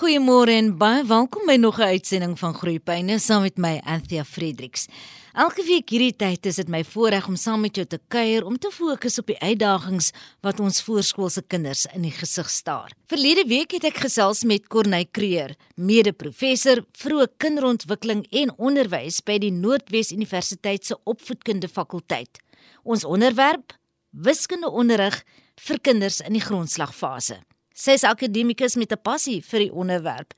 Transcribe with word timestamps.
Goeiemôre 0.00 0.54
en 0.56 0.70
baie 0.80 1.02
welkom 1.04 1.44
by 1.44 1.58
nog 1.60 1.76
'n 1.78 1.92
uitsending 1.92 2.38
van 2.38 2.54
Groeipyne 2.54 3.18
saam 3.18 3.42
met 3.42 3.58
my 3.58 3.80
Anthea 3.84 4.24
Fredericks. 4.24 4.86
Elke 5.34 5.62
week 5.64 5.90
hierdie 5.90 6.16
tyd 6.16 6.46
is 6.46 6.56
dit 6.56 6.68
my 6.68 6.84
voorreg 6.84 7.28
om 7.28 7.36
saam 7.36 7.60
met 7.60 7.74
jou 7.74 7.86
te 7.86 8.00
kuier 8.08 8.44
om 8.44 8.58
te 8.58 8.70
fokus 8.70 9.18
op 9.18 9.26
die 9.26 9.38
uitdagings 9.38 10.10
wat 10.40 10.60
ons 10.60 10.82
voorskoolse 10.82 11.42
kinders 11.42 11.86
in 11.94 12.02
die 12.02 12.10
gesig 12.10 12.50
staar. 12.50 12.92
Verlede 13.06 13.44
week 13.46 13.70
het 13.70 13.84
ek 13.84 13.96
gesels 13.96 14.42
met 14.44 14.68
Corneille 14.68 15.10
Creer, 15.10 15.54
mede-professor 15.74 16.84
vroeë 16.92 17.26
kinderontwikkeling 17.36 18.26
en 18.30 18.58
onderwys 18.58 19.20
by 19.20 19.38
die 19.38 19.52
Noordwes 19.52 20.12
Universiteit 20.12 20.86
se 20.86 20.96
opvoedkunde 21.04 21.68
fakulteit. 21.68 22.38
Ons 22.84 23.04
onderwerp: 23.04 23.72
wiskundeonderrig 24.10 25.24
vir 25.56 25.78
kinders 25.78 26.20
in 26.20 26.32
die 26.32 26.46
grondslagfase. 26.48 27.42
Sy 27.80 27.94
is 27.96 28.04
akademikus 28.04 28.76
met 28.76 28.92
'n 28.92 29.00
passie 29.00 29.40
vir 29.40 29.60
die 29.60 29.72
onderwerp. 29.72 30.34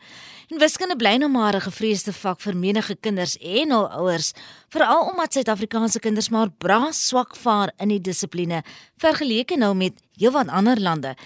En 0.50 0.58
wiskunde 0.58 0.96
bly 0.96 1.16
nou 1.16 1.28
maar 1.28 1.54
'n 1.56 1.60
gevreesde 1.60 2.12
vak 2.12 2.40
vir 2.40 2.56
menige 2.56 2.94
kinders 2.94 3.36
en 3.38 3.70
hul 3.70 3.88
ouers, 3.90 4.32
veral 4.68 5.10
omdat 5.10 5.32
Suid-Afrikaanse 5.32 5.98
kinders 5.98 6.28
maar 6.28 6.50
braas 6.50 7.08
swak 7.08 7.36
vaar 7.36 7.72
in 7.78 7.88
die 7.88 8.00
dissipline 8.00 8.62
vergeleke 8.96 9.56
nou 9.56 9.74
met 9.74 9.92
heelwat 10.16 10.48
ander 10.48 10.80
lande. 10.80 11.16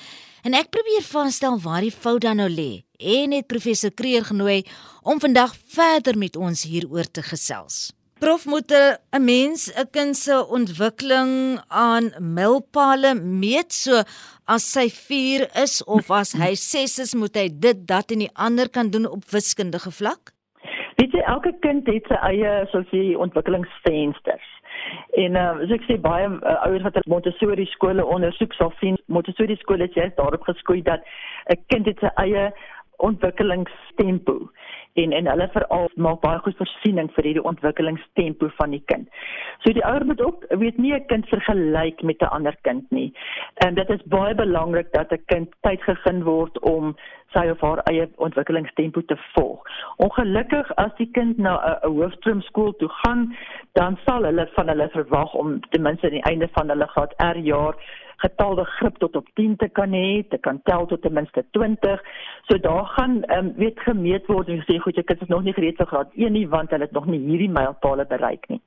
En 0.43 0.55
ek 0.55 0.71
probeer 0.71 1.03
vasstel 1.03 1.61
waar 1.61 1.81
die 1.81 1.93
fout 1.93 2.21
dan 2.21 2.37
nou 2.37 2.49
lê 2.49 2.85
en 2.99 3.33
het 3.33 3.47
professor 3.47 3.91
Kreer 3.91 4.25
genooi 4.25 4.65
om 5.03 5.21
vandag 5.21 5.55
verder 5.67 6.19
met 6.19 6.37
ons 6.37 6.63
hieroor 6.63 7.11
te 7.11 7.23
gesels. 7.23 7.93
Prof 8.19 8.47
moet 8.47 8.73
'n 8.73 9.25
mens 9.25 9.73
'n 9.73 9.91
kind 9.91 10.17
se 10.17 10.47
ontwikkeling 10.59 11.61
aan 11.69 12.05
mylpale 12.19 13.15
meet 13.15 13.73
so 13.73 14.03
as 14.45 14.73
sy 14.73 14.89
4 14.89 15.49
is 15.65 15.85
of 15.85 16.11
as 16.11 16.33
hy 16.33 16.55
6 16.55 16.99
is 16.99 17.15
moet 17.15 17.35
hy 17.37 17.49
dit 17.67 17.79
dat 17.87 18.11
en 18.11 18.19
die 18.19 18.35
ander 18.35 18.71
kan 18.71 18.91
doen 18.91 19.07
op 19.11 19.25
wiskundige 19.31 19.91
vlak? 19.91 20.33
Weet 20.97 21.13
jy 21.13 21.21
elke 21.21 21.53
kind 21.61 21.87
het 21.87 22.05
sy 22.09 22.19
eie 22.31 22.67
soos 22.73 22.89
die 22.91 23.19
ontwikkelingsvensters. 23.19 24.49
En 25.23 25.37
uh, 25.37 25.59
so 25.67 25.75
ek 25.75 25.85
sê 25.89 26.01
baie 26.01 26.27
uh, 26.29 26.57
ouers 26.67 26.85
wat 26.87 26.97
Montessori 27.07 27.67
skole 27.67 28.05
ondersoek 28.05 28.53
sal 28.53 28.73
sien 28.81 28.97
Montessori 29.13 29.57
skole 29.57 29.83
het 29.83 29.95
jy 29.95 30.09
daarop 30.17 30.49
geskoei 30.49 30.83
dat 30.83 31.05
'n 31.53 31.61
kind 31.69 31.87
het 31.87 31.99
sy 32.01 32.11
eie 32.25 32.53
ontwikkelingstempo 32.97 34.51
en 34.97 35.13
en 35.13 35.27
hulle 35.29 35.49
veral 35.53 35.89
maak 35.95 36.21
baie 36.21 36.39
goed 36.45 36.57
voorsiening 36.61 37.11
vir 37.17 37.29
hierdie 37.29 37.45
ontwikkelingstempo 37.51 38.49
van 38.61 38.73
die 38.77 38.83
kind. 38.93 39.09
So 39.65 39.73
die 39.77 39.85
ouer 39.85 40.07
moet 40.09 40.23
ook 40.25 40.47
weet 40.63 40.79
nie 40.79 40.95
'n 40.95 41.07
kind 41.07 41.29
vergelyk 41.29 42.03
met 42.03 42.23
'n 42.23 42.33
ander 42.39 42.57
kind 42.63 42.91
nie. 42.91 43.13
En 43.55 43.75
dit 43.75 43.91
is 43.91 44.03
baie 44.07 44.35
belangrik 44.35 44.93
dat 44.93 45.13
'n 45.13 45.23
kind 45.27 45.49
tyd 45.61 45.83
gegee 45.83 46.23
word 46.23 46.59
om 46.59 46.97
sy 47.33 47.49
of 47.51 47.61
haar 47.61 47.81
eie 47.91 48.09
ontwikkelingstempo 48.17 49.01
te 49.01 49.17
volg. 49.35 49.61
Ongelukkig 49.97 50.75
as 50.77 50.95
die 50.97 51.11
kind 51.11 51.39
na 51.39 51.55
'n 51.83 51.91
hoofstroomskool 51.91 52.73
toe 52.77 52.89
gaan, 52.89 53.37
dan 53.73 53.99
sal 54.05 54.23
hulle 54.25 54.49
van 54.55 54.69
hulle 54.69 54.89
verwag 54.89 55.35
om 55.35 55.61
ten 55.71 55.83
minste 55.83 56.07
aan 56.07 56.13
die 56.13 56.23
einde 56.31 56.49
van 56.53 56.69
hulle 56.69 56.87
graad 56.87 57.15
R 57.35 57.39
jaar 57.39 57.75
getal 58.23 58.55
begrip 58.55 58.99
tot 58.99 59.17
op 59.17 59.29
10 59.35 59.57
te 59.57 59.69
kan 59.69 59.93
hê, 59.93 60.23
te 60.29 60.39
kan 60.39 60.61
tel 60.65 60.87
tot 60.87 61.03
ten 61.03 61.13
minste 61.13 61.45
20. 61.51 62.03
So 62.49 62.59
daar 62.59 62.87
gaan 62.97 63.23
ehm 63.23 63.47
um, 63.47 63.53
weet 63.57 63.81
gemeet 63.81 64.27
word 64.27 64.49
en 64.49 64.63
gesê 64.63 64.79
goed, 64.79 64.97
jy 64.97 65.03
kind 65.03 65.23
is 65.23 65.29
nog 65.29 65.43
nie 65.43 65.55
gereed 65.57 65.77
vir 65.77 65.87
graad 65.87 66.15
1 66.15 66.33
nie 66.33 66.49
want 66.49 66.71
hulle 66.71 66.89
het 66.89 66.97
nog 66.97 67.07
nie 67.07 67.21
hierdie 67.29 67.53
mylpale 67.53 68.07
bereik 68.07 68.49
nie. 68.49 68.61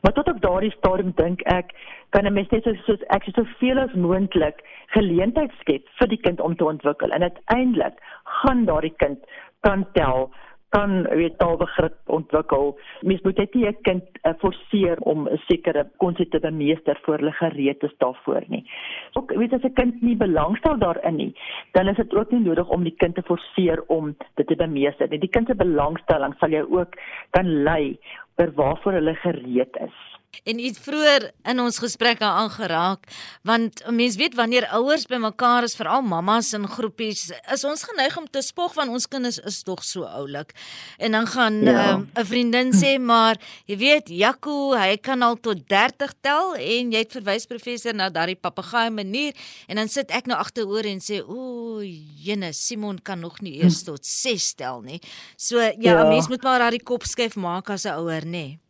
Maar 0.00 0.12
tot 0.12 0.28
op 0.28 0.40
daardie 0.40 0.74
stadium 0.76 1.12
dink 1.16 1.42
ek 1.52 1.74
kan 2.10 2.26
'n 2.26 2.32
mens 2.32 2.48
net 2.50 2.64
soos 2.86 3.02
ek 3.08 3.24
so 3.24 3.30
soveel 3.42 3.78
as 3.78 3.92
moontlik 3.92 4.62
geleentheid 4.86 5.52
skep 5.60 5.88
vir 5.98 6.08
die 6.08 6.20
kind 6.26 6.40
om 6.40 6.56
te 6.56 6.64
ontwikkel 6.64 7.10
en 7.10 7.22
uiteindelik 7.22 7.96
gaan 8.24 8.64
daardie 8.64 8.94
kind 8.96 9.18
kan 9.60 9.86
tel 9.92 10.30
kan 10.74 11.02
weet 11.20 11.38
taalbegrip 11.38 11.96
ontwikkel. 12.06 12.74
Mens 13.00 13.22
moet 13.22 13.38
net 13.38 13.54
nie 13.54 13.66
'n 13.66 13.76
kind 13.82 14.04
uh, 14.22 14.32
forceer 14.38 14.98
om 15.00 15.28
'n 15.28 15.40
sekere 15.46 15.86
konsep 15.96 16.30
te 16.30 16.50
meester 16.50 16.98
voor 17.02 17.18
hulle 17.18 17.32
gereed 17.32 17.82
is 17.82 17.94
daarvoor 17.98 18.44
nie. 18.48 18.64
Ook 19.12 19.34
weet 19.34 19.52
as 19.52 19.62
'n 19.62 19.72
kind 19.72 20.02
nie 20.02 20.16
belangstel 20.16 20.78
daarin 20.78 21.16
nie, 21.16 21.32
dan 21.72 21.88
is 21.88 21.96
dit 21.96 22.14
ook 22.14 22.30
nie 22.30 22.40
nodig 22.40 22.68
om 22.68 22.82
die 22.82 22.96
kind 22.96 23.14
te 23.14 23.22
forceer 23.22 23.84
om 23.86 24.16
dit 24.34 24.46
te 24.46 24.56
bemeester 24.56 25.08
nie. 25.08 25.18
Die 25.18 25.34
kind 25.36 25.46
se 25.46 25.54
belangstelling 25.54 26.34
sal 26.38 26.50
jou 26.50 26.66
ook 26.78 26.98
kan 27.30 27.62
lei 27.62 27.98
oor 28.36 28.52
waarvoor 28.54 28.92
hulle 28.92 29.14
gereed 29.14 29.76
is. 29.80 30.13
En 30.42 30.58
iets 30.58 30.78
vroeër 30.78 31.30
in 31.42 31.60
ons 31.60 31.78
gesprek 31.78 32.20
aangeraak, 32.20 33.06
want 33.42 33.82
mense 33.90 34.18
weet 34.18 34.34
wanneer 34.34 34.66
ouers 34.76 35.06
bymekaar 35.06 35.62
is, 35.62 35.76
veral 35.78 36.02
mammas 36.02 36.52
in 36.56 36.66
groepies, 36.68 37.30
is 37.52 37.64
ons 37.64 37.84
geneig 37.86 38.16
om 38.18 38.26
te 38.30 38.42
spog 38.42 38.74
van 38.74 38.88
ons 38.88 39.06
kinders 39.08 39.38
is 39.38 39.62
tog 39.62 39.84
so 39.84 40.04
oulik. 40.04 40.52
En 40.98 41.12
dan 41.12 41.26
gaan 41.26 41.62
'n 41.62 41.66
ja. 41.66 41.92
um, 41.92 42.10
vriendin 42.26 42.72
sê 42.72 42.98
maar, 42.98 43.36
jy 43.66 43.76
weet, 43.76 44.08
Jaco, 44.08 44.74
hy 44.74 44.96
kan 44.96 45.22
al 45.22 45.36
tot 45.40 45.68
30 45.68 46.12
tel 46.20 46.54
en 46.54 46.92
jy 46.92 46.98
het 46.98 47.12
verwys 47.12 47.46
professor 47.46 47.94
na 47.94 48.10
daardie 48.10 48.36
papegaai 48.36 48.90
manier 48.90 49.32
en 49.68 49.76
dan 49.76 49.88
sit 49.88 50.10
ek 50.10 50.26
nou 50.26 50.38
agteroor 50.38 50.84
en 50.84 51.00
sê, 51.00 51.22
"O, 51.26 51.80
jene, 52.24 52.52
Simon 52.52 52.98
kan 52.98 53.20
nog 53.20 53.40
nie 53.40 53.62
eers 53.62 53.82
tot 53.82 54.06
6 54.06 54.54
tel 54.54 54.80
nie." 54.80 55.00
So 55.36 55.58
ja, 55.60 55.74
ja. 55.78 56.04
'n 56.04 56.08
mens 56.08 56.28
moet 56.28 56.42
maar 56.42 56.58
daardie 56.58 56.82
kop 56.82 57.04
skuif 57.04 57.36
maak 57.36 57.70
as 57.70 57.84
'n 57.84 57.96
ouer, 57.98 58.24
nê. 58.24 58.30
Nee. 58.30 58.63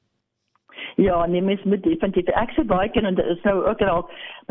Ja, 0.97 1.27
nee, 1.27 1.43
mens 1.43 1.63
moet 1.63 1.83
definitief. 1.83 2.29
Ek 2.39 2.53
sê 2.55 2.63
baie 2.71 2.89
keer 2.95 3.05
en 3.05 3.17
dit 3.19 3.27
is 3.27 3.41
nou 3.43 3.57
ook 3.67 3.81
al 3.83 4.05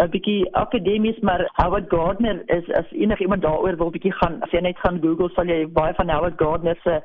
'n 0.03 0.09
bietjie 0.09 0.49
akademies, 0.51 1.19
maar 1.19 1.49
Howard 1.53 1.89
Gardner 1.89 2.41
is 2.45 2.71
as 2.71 2.91
enigiemand 2.91 3.41
daaroor 3.41 3.77
wil 3.77 3.91
bietjie 3.91 4.11
gaan, 4.11 4.41
as 4.41 4.51
jy 4.51 4.59
net 4.59 4.77
gaan 4.77 4.99
Google, 5.01 5.29
sal 5.29 5.45
jy 5.45 5.67
baie 5.67 5.93
van 5.93 6.09
Howard 6.09 6.33
Gardner 6.37 6.77
se 6.83 7.01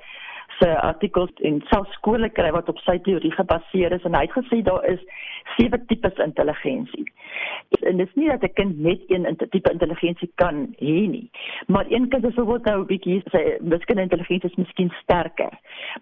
se 0.61 0.81
artikels 0.81 1.31
in 1.37 1.63
selfs 1.71 1.93
skole 1.93 2.31
kry 2.31 2.51
wat 2.51 2.69
op 2.69 2.79
sy 2.79 2.99
teorie 3.07 3.33
gebaseer 3.33 3.93
is 3.93 4.05
en 4.05 4.15
hy 4.15 4.25
het 4.27 4.37
gesê 4.37 4.63
daar 4.67 4.85
is 4.91 5.03
sewe 5.57 5.79
tipes 5.87 6.19
intelligensie. 6.25 7.07
En 7.87 7.97
dit 7.97 8.09
is 8.09 8.15
nie 8.15 8.29
dat 8.29 8.43
'n 8.43 8.53
kind 8.55 8.79
net 8.79 9.01
een 9.07 9.37
tipe 9.51 9.71
intelligensie 9.71 10.31
kan 10.35 10.75
hê 10.81 11.09
nie, 11.15 11.31
maar 11.67 11.87
een 11.89 12.09
kind 12.09 12.25
is 12.25 12.35
bijvoorbeeld 12.35 12.65
nou 12.65 12.81
'n 12.81 12.87
bietjie 12.87 13.23
sy 13.31 13.43
wiskundige 13.61 14.09
intelligensie 14.09 14.51
is 14.51 14.57
miskien 14.57 14.93
sterker, 15.03 15.53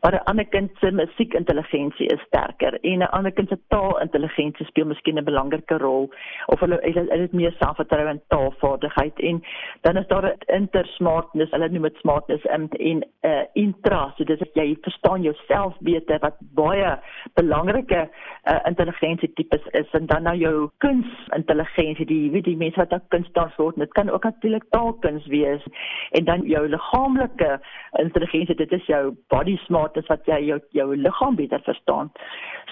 maar 0.01 0.15
'n 0.15 0.25
ander 0.25 0.47
kind 0.47 0.71
se 0.81 0.91
musiekintelligensie 0.91 2.07
is 2.07 2.21
sterker 2.21 2.79
en 2.81 2.99
'n 2.99 3.11
ander 3.11 3.33
kind 3.33 3.49
se 3.49 3.59
taalintelligensie 3.69 4.67
speel 4.67 4.87
miskien 4.87 5.19
'n 5.19 5.25
belangrike 5.25 5.79
rol 5.79 6.11
of 6.47 6.61
hulle 6.61 6.79
hulle 6.83 7.23
het 7.23 7.33
meer 7.33 7.55
selfvertroue 7.59 8.09
en 8.09 8.23
taalvaardigheid 8.29 9.21
en 9.21 9.45
dan 9.81 9.97
is 9.97 10.07
daar 10.07 10.25
'n 10.25 10.55
intersmartness, 10.55 11.51
hulle 11.51 11.69
noem 11.69 11.83
dit 11.83 11.97
smartness 11.97 12.45
en 12.45 12.69
'n 12.79 13.03
uh, 13.23 13.45
intra, 13.53 14.13
so 14.17 14.25
dis 14.25 14.41
jy 14.55 14.77
verstaan 14.83 15.23
jouself 15.23 15.75
beter 15.81 16.19
wat 16.23 16.37
baie 16.59 16.93
belangrike 17.35 18.07
uh, 18.07 18.59
intelligensie 18.69 19.33
tipes 19.35 19.65
is 19.73 19.91
en 19.99 20.07
dan 20.07 20.23
nou 20.23 20.35
jou 20.37 20.71
kunsintelligensie 20.85 22.07
die 22.07 22.31
weet 22.31 22.45
die 22.45 22.57
mense 22.57 22.81
wat 22.81 22.93
ook 22.93 23.09
kunstenaars 23.15 23.57
word 23.57 23.81
dit 23.83 23.93
kan 23.99 24.11
ook 24.11 24.25
natuurlik 24.25 24.67
taalkuns 24.71 25.27
wees. 25.27 25.65
En 26.11 26.25
dan 26.25 26.47
jou 26.47 26.69
liggaamlike 26.69 27.59
intelligensie 28.03 28.55
dit 28.55 28.73
is 28.73 28.87
jou 28.87 29.15
body 29.29 29.57
smartness 29.67 30.09
wat 30.13 30.27
jy 30.27 30.41
jou 30.51 30.61
jou 30.71 30.97
liggaam 30.97 31.37
beter 31.37 31.63
verstaan. 31.65 32.13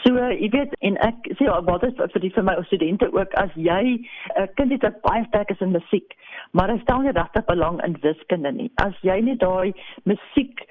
So 0.04 0.14
uh, 0.14 0.32
jy 0.36 0.50
weet 0.52 0.74
en 0.80 0.98
ek 1.06 1.30
sê 1.38 1.48
ja, 1.48 1.60
wat 1.64 1.86
is 1.88 1.96
vir 1.98 2.20
die 2.20 2.32
vir 2.34 2.44
my 2.44 2.58
studente 2.68 3.10
ook 3.12 3.34
as 3.40 3.50
jy 3.54 3.82
'n 3.84 4.06
uh, 4.36 4.46
kind 4.54 4.72
het 4.72 4.82
wat 4.82 5.02
baie 5.02 5.24
sterk 5.28 5.50
is 5.50 5.60
in 5.60 5.72
musiek 5.72 6.14
maar 6.54 6.70
hy 6.70 6.78
stel 6.82 7.02
nie 7.02 7.14
regtig 7.14 7.44
belang 7.48 7.80
in 7.84 7.96
wiskunde 8.02 8.52
nie. 8.54 8.70
As 8.82 8.94
jy 9.06 9.18
nie 9.26 9.36
daai 9.40 9.74
musiek 10.08 10.62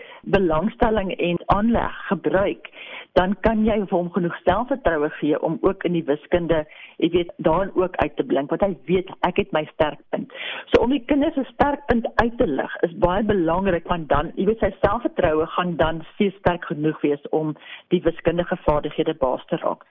belangstelling 0.93 1.17
en 1.17 1.37
aanleg 1.45 2.07
gebruik, 2.07 2.69
dan 3.13 3.35
kan 3.41 3.65
jy 3.65 3.77
vir 3.85 3.97
hom 3.97 4.09
genoeg 4.11 4.35
selfvertroue 4.43 5.09
gee 5.19 5.39
om 5.41 5.57
ook 5.61 5.83
in 5.83 5.93
die 5.93 6.03
wiskunde, 6.05 6.63
jy 6.97 7.09
weet, 7.13 7.31
daarin 7.37 7.71
ook 7.75 7.95
uit 7.95 8.15
te 8.15 8.23
blink 8.23 8.49
want 8.49 8.61
hy 8.61 8.73
weet 8.85 9.09
ek 9.27 9.37
het 9.37 9.51
my 9.51 9.63
sterkpunt. 9.73 10.31
So 10.71 10.81
om 10.81 10.89
die 10.89 11.03
kinders 11.05 11.33
se 11.35 11.45
sterkpunt 11.51 12.07
uit 12.21 12.37
te 12.37 12.47
lig 12.47 12.75
is 12.81 12.95
baie 12.97 13.23
belangrik 13.23 13.87
want 13.87 14.09
dan, 14.09 14.31
jy 14.35 14.47
weet, 14.49 14.59
sy 14.59 14.71
selfvertroue 14.81 15.45
gaan 15.55 15.75
dan 15.77 16.03
steeds 16.13 16.37
sterk 16.41 16.65
genoeg 16.65 16.99
wees 17.01 17.29
om 17.31 17.55
die 17.93 18.01
wiskundige 18.01 18.57
vaardighede 18.65 19.15
baas 19.21 19.45
te 19.49 19.61
raak. 19.61 19.85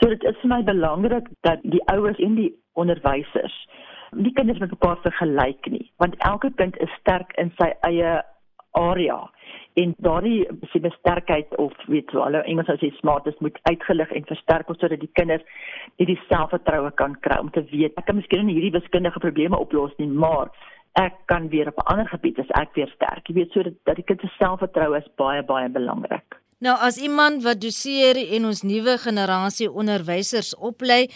So 0.00 0.10
dit 0.10 0.22
is 0.26 0.38
vir 0.42 0.56
my 0.56 0.62
belangrik 0.66 1.30
dat 1.46 1.62
die 1.62 1.82
ouers 1.92 2.18
en 2.18 2.38
die 2.38 2.52
onderwysers 2.74 3.54
nie 4.16 4.32
kinders 4.32 4.60
met 4.62 4.70
mekaar 4.70 4.98
vergelyk 5.02 5.66
nie, 5.70 5.90
want 6.00 6.14
elke 6.24 6.52
kind 6.56 6.76
is 6.80 6.92
sterk 7.00 7.32
in 7.42 7.50
sy 7.58 7.72
eie 7.84 8.20
area 8.76 9.18
en 9.76 9.94
daardie 9.98 10.46
se 10.72 10.90
sterkheid 10.98 11.56
of 11.56 11.72
weet 11.86 12.10
so 12.10 12.24
hulle 12.24 12.44
Engels 12.48 12.70
as 12.72 12.80
jy 12.80 12.92
smart 12.98 13.26
is 13.26 13.38
moet 13.44 13.58
uitgelig 13.62 14.12
en 14.12 14.28
versterk 14.28 14.70
sodat 14.72 15.00
die 15.00 15.12
kinders 15.12 15.44
hierdie 16.00 16.20
selfvertroue 16.28 16.90
kan 17.00 17.18
kry 17.20 17.36
om 17.40 17.50
te 17.50 17.64
weet 17.72 17.96
ek 17.96 18.06
kan 18.08 18.16
miskien 18.16 18.46
nie 18.46 18.56
hierdie 18.56 18.78
wiskundige 18.78 19.20
probleme 19.20 19.58
oplos 19.58 19.92
nie 19.98 20.08
maar 20.08 20.50
ek 20.96 21.14
kan 21.30 21.48
weer 21.48 21.68
op 21.68 21.78
'n 21.78 21.88
ander 21.92 22.08
gebied 22.08 22.38
as 22.38 22.50
ek 22.62 22.74
weer 22.74 22.90
sterk. 22.94 23.28
Jy 23.28 23.34
weet 23.34 23.52
so 23.52 23.62
dat, 23.62 23.74
dat 23.84 23.96
die 23.96 24.04
kind 24.04 24.20
se 24.20 24.30
selfvertroue 24.38 24.96
is 24.96 25.14
baie 25.16 25.42
baie 25.42 25.68
belangrik. 25.68 26.40
Nou 26.58 26.76
as 26.80 26.96
iemand 26.96 27.42
wat 27.42 27.60
doseer 27.60 28.16
en 28.34 28.44
ons 28.44 28.62
nuwe 28.62 28.98
generasie 28.98 29.70
onderwysers 29.70 30.56
oplei 30.56 31.08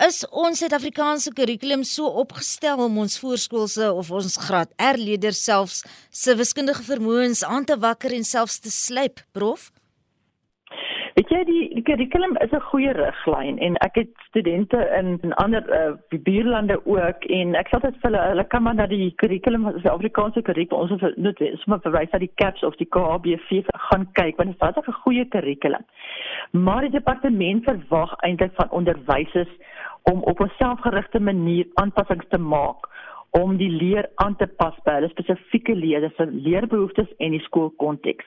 Is 0.00 0.22
ons 0.32 0.56
Suid-Afrikaanse 0.62 1.28
kurrikulum 1.36 1.82
so 1.84 2.08
opgestel 2.22 2.80
om 2.80 2.94
ons 3.02 3.18
voorskoolse 3.20 3.90
of 3.92 4.08
ons 4.16 4.38
graad 4.40 4.70
R 4.80 4.96
leerders 4.96 5.42
selfs 5.44 5.82
se 6.08 6.32
wiskundige 6.38 6.86
vermoëns 6.86 7.42
aan 7.44 7.66
te 7.68 7.76
wakker 7.76 8.14
en 8.16 8.24
selfs 8.24 8.56
te 8.64 8.72
slyp, 8.72 9.20
prof? 9.36 9.66
Jy 11.40 11.46
die, 11.48 11.68
die 11.72 11.82
kurrikulum 11.88 12.34
is 12.44 12.52
'n 12.52 12.60
goeie 12.68 12.90
riglyn 12.92 13.58
en 13.64 13.76
ek 13.86 13.94
het 13.96 14.08
studente 14.28 14.76
in 14.98 15.18
in 15.22 15.32
ander 15.40 15.64
uh, 15.72 16.18
buurlande 16.26 16.76
ook 16.84 17.24
en 17.24 17.54
ek 17.54 17.70
sê 17.72 17.80
dit 17.80 17.96
vir 18.02 18.10
hulle 18.10 18.24
hulle 18.28 18.44
kan 18.44 18.62
maar 18.62 18.74
na 18.74 18.86
die 18.86 19.14
kurrikulum 19.22 19.62
van 19.64 19.78
die 19.78 19.90
Afrikaanse 19.90 20.42
kurrikulum 20.42 20.82
ons 20.82 21.00
het 21.00 21.16
net 21.16 21.40
sommer 21.62 21.80
verwys 21.86 22.12
na 22.12 22.18
die 22.18 22.32
CAPS 22.42 22.66
of 22.68 22.76
die 22.76 22.88
KHBV 22.96 23.62
gaan 23.86 24.04
kyk 24.20 24.36
want 24.36 24.52
dit 24.52 24.76
is 24.82 24.88
'n 24.88 25.00
goeie 25.06 25.24
kurrikulum. 25.24 25.84
Maar 26.52 26.80
die 26.80 26.96
departement 26.98 27.64
verwag 27.64 28.14
eintlik 28.20 28.52
van 28.60 28.70
onderwysers 28.70 29.52
om 30.12 30.22
op 30.22 30.40
'n 30.40 30.52
selfgerigte 30.58 31.20
manier 31.20 31.66
aanpassings 31.74 32.28
te 32.28 32.38
maak 32.38 32.84
om 33.30 33.56
die 33.56 33.70
leer 33.70 34.08
aan 34.14 34.36
te 34.36 34.46
pas 34.46 34.74
by 34.84 34.96
hulle 34.98 35.10
spesifieke 35.12 35.74
leerders 35.74 36.16
se 36.18 36.26
leerbehoeftes 36.26 37.10
en 37.18 37.34
die 37.36 37.42
skoolkonteks. 37.46 38.26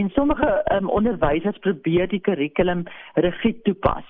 En 0.00 0.10
sommige 0.16 0.48
um, 0.72 0.88
onderwysers 0.88 1.58
probeer 1.64 2.08
die 2.08 2.20
kurrikulum 2.20 2.86
rigied 3.14 3.64
toepas. 3.64 4.06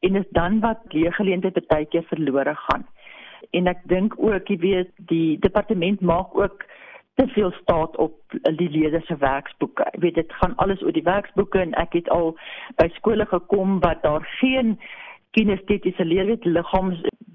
En 0.00 0.16
is 0.16 0.28
dan 0.30 0.60
wat 0.60 0.82
leergeleenthede 0.94 1.64
baie 1.66 1.86
keer 1.86 2.06
verlore 2.10 2.54
gaan. 2.54 2.86
En 3.50 3.66
ek 3.66 3.82
dink 3.90 4.14
ook, 4.18 4.48
jy 4.48 4.58
weet, 4.62 4.94
die 5.10 5.38
departement 5.42 6.00
maak 6.00 6.34
ook 6.38 6.64
te 7.20 7.26
veel 7.34 7.50
staat 7.52 7.96
op 7.96 8.14
die 8.56 8.70
leerders 8.70 9.06
se 9.06 9.16
werksboeke. 9.18 9.86
Jy 9.92 10.00
weet, 10.00 10.14
dit 10.14 10.32
gaan 10.40 10.56
alles 10.62 10.82
oor 10.82 10.94
die 10.94 11.06
werksboeke 11.06 11.60
en 11.60 11.74
ek 11.80 11.98
het 11.98 12.08
al 12.14 12.32
by 12.80 12.88
skole 12.96 13.26
gekom 13.28 13.80
wat 13.82 14.02
daar 14.06 14.24
geen 14.38 14.78
kinestetiese 15.36 16.04
leerwet 16.04 16.44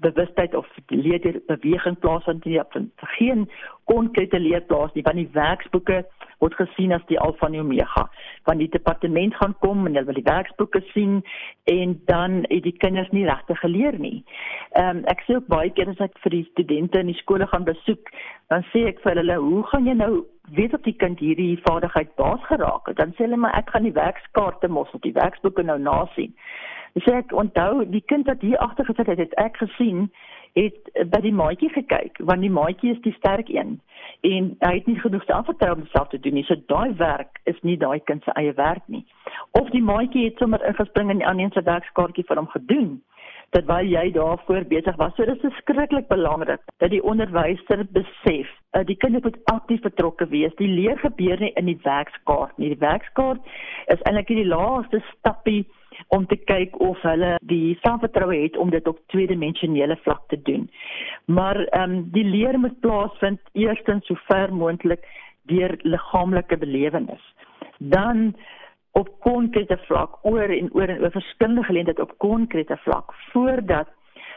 liggaamsbewustheid 0.00 0.54
of 0.54 0.66
leer 0.86 1.40
beweging 1.46 1.98
plaasvind 1.98 2.44
nie 2.44 2.60
op 2.60 2.72
geen 2.98 3.48
konkrete 3.84 4.38
leerplaas 4.38 4.92
nie 4.94 5.02
want 5.02 5.16
die 5.16 5.30
werksboeke 5.32 6.04
word 6.38 6.54
gesien 6.54 6.92
as 6.92 7.02
die 7.08 7.18
alfa 7.18 7.46
en 7.46 7.58
omega 7.60 8.08
want 8.44 8.58
die 8.58 8.68
departement 8.68 9.34
gaan 9.34 9.54
kom 9.60 9.86
en 9.86 9.94
hulle 9.94 10.06
wil 10.06 10.14
die 10.14 10.30
werksboeke 10.30 10.82
sien 10.92 11.22
en 11.64 12.00
dan 12.06 12.44
het 12.48 12.62
die 12.62 12.76
kinders 12.84 13.10
nie 13.10 13.26
regtig 13.26 13.60
geleer 13.60 13.98
nie. 13.98 14.24
Ehm 14.72 14.98
um, 14.98 15.04
ek 15.12 15.24
sê 15.26 15.36
ook 15.36 15.48
baie 15.52 15.70
keer 15.70 15.90
as 15.92 16.00
ek 16.04 16.16
vir 16.24 16.36
die 16.36 16.46
studente 16.52 17.00
in 17.00 17.10
die 17.12 17.20
skole 17.20 17.46
gaan 17.46 17.66
besoek, 17.66 18.12
dan 18.52 18.64
sê 18.72 18.86
ek 18.88 19.02
vir 19.04 19.20
hulle, 19.20 19.36
"Hoe 19.36 19.62
gaan 19.72 19.86
jy 19.86 19.94
nou 19.94 20.24
weet 20.56 20.74
of 20.74 20.82
die 20.82 20.96
kind 20.96 21.18
hierdie 21.20 21.60
vaardigheid 21.66 22.14
baas 22.16 22.40
geraak 22.48 22.86
het?" 22.88 22.96
Dan 22.96 23.12
sê 23.12 23.26
hulle, 23.26 23.36
"Maar 23.36 23.58
ek 23.58 23.70
gaan 23.70 23.82
die 23.82 23.98
werkskaarte 24.00 24.68
mos 24.68 24.94
op 24.94 25.02
die 25.02 25.12
werksboeke 25.12 25.62
nou 25.62 25.78
nasien." 25.78 26.34
Sê 26.96 27.18
ek 27.20 27.32
onthou 27.32 27.84
die 27.92 28.04
kind 28.10 28.26
wat 28.26 28.40
hier 28.40 28.58
agter 28.64 28.84
gesit 28.88 29.06
het, 29.06 29.18
het 29.18 29.34
ek 29.38 29.56
gesien 29.56 30.08
het 30.56 30.90
by 31.12 31.20
die 31.22 31.34
maatjie 31.34 31.70
gekyk 31.74 32.18
want 32.30 32.42
die 32.44 32.52
maatjie 32.52 32.94
is 32.94 33.02
die 33.04 33.14
sterk 33.18 33.50
een 33.52 33.76
en 34.26 34.48
hy 34.64 34.72
het 34.78 34.86
nie 34.88 34.98
genoeg 35.00 35.26
selfvertroue 35.28 35.78
om 35.78 35.86
self 35.92 36.08
te 36.08 36.18
doen 36.18 36.38
nie. 36.38 36.46
So 36.48 36.56
daai 36.72 36.94
werk 36.98 37.40
is 37.50 37.58
nie 37.62 37.76
daai 37.78 38.00
kind 38.10 38.24
se 38.24 38.34
eie 38.40 38.54
werk 38.56 38.86
nie. 38.86 39.04
Of 39.60 39.70
die 39.74 39.84
maatjie 39.84 40.24
het 40.30 40.40
sommer 40.42 40.64
ingespring 40.66 41.12
in 41.12 41.22
die 41.22 41.28
ander 41.28 41.52
se 41.54 41.62
werkskaartjie 41.66 42.26
vir 42.28 42.40
hom 42.40 42.50
gedoen 42.54 42.90
terwyl 43.56 43.86
jy 43.88 44.10
daarvoor 44.12 44.66
besig 44.68 44.96
was. 45.00 45.14
So 45.16 45.24
dit 45.24 45.44
is 45.44 45.60
skrikkelik 45.62 46.08
belangrik 46.08 46.60
dat 46.82 46.90
die 46.92 47.02
onderwyser 47.02 47.86
besef 47.96 48.50
dat 48.76 48.86
die 48.90 48.98
kinders 49.00 49.24
moet 49.24 49.38
aktief 49.52 49.80
betrokke 49.86 50.28
wees. 50.28 50.54
Die 50.58 50.68
leer 50.68 50.98
gebeur 51.00 51.40
nie 51.40 51.54
in 51.56 51.70
die 51.70 51.78
werkskaart 51.84 52.58
nie. 52.58 52.74
Die 52.74 52.82
werkskaart 52.82 53.40
is 53.94 54.02
eintlik 54.04 54.34
die 54.34 54.48
laaste 54.48 55.00
stappie 55.12 55.62
om 56.08 56.26
te 56.26 56.36
kyk 56.36 56.76
of 56.80 57.00
hulle 57.04 57.36
die 57.50 57.78
selfvertroue 57.82 58.42
het 58.42 58.56
om 58.56 58.70
dit 58.70 58.86
op 58.88 59.00
tweedimensionele 59.12 59.96
vlak 60.04 60.22
te 60.28 60.40
doen. 60.42 60.70
Maar 61.24 61.60
ehm 61.64 61.90
um, 61.90 62.08
die 62.12 62.24
leer 62.24 62.58
moet 62.58 62.80
plaasvind 62.80 63.40
eerstens 63.52 64.06
so 64.06 64.14
ver 64.28 64.54
moontlik 64.54 65.04
deur 65.42 65.76
liggaamlike 65.82 66.56
belewenis. 66.56 67.34
Dan 67.78 68.34
op 68.92 69.08
konkrete 69.20 69.78
vlak 69.86 70.18
oor 70.22 70.48
en 70.48 70.72
oor 70.72 70.88
en 70.88 71.00
oor 71.00 71.10
verskillende 71.10 71.62
geleenthede 71.62 72.02
op 72.02 72.18
konkrete 72.18 72.76
vlak 72.76 73.14
voordat 73.32 73.88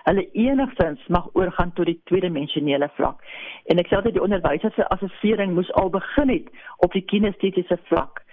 hulle 0.03 0.31
enigstens 0.31 1.07
mag 1.07 1.29
oorgaan 1.33 1.74
tot 1.74 1.85
die 1.85 2.01
tweedimensionele 2.03 2.89
vlak. 2.94 3.21
En 3.65 3.77
ek 3.77 3.89
sê 3.89 3.97
altyd 3.97 4.17
die 4.17 4.24
onderwysers 4.24 4.75
se 4.75 4.88
assessering 4.95 5.53
moes 5.53 5.71
al 5.81 5.89
begin 5.94 6.33
het 6.33 6.50
op 6.77 6.94
die 6.97 7.06
kinestetiese 7.06 7.77
vlak 7.89 8.24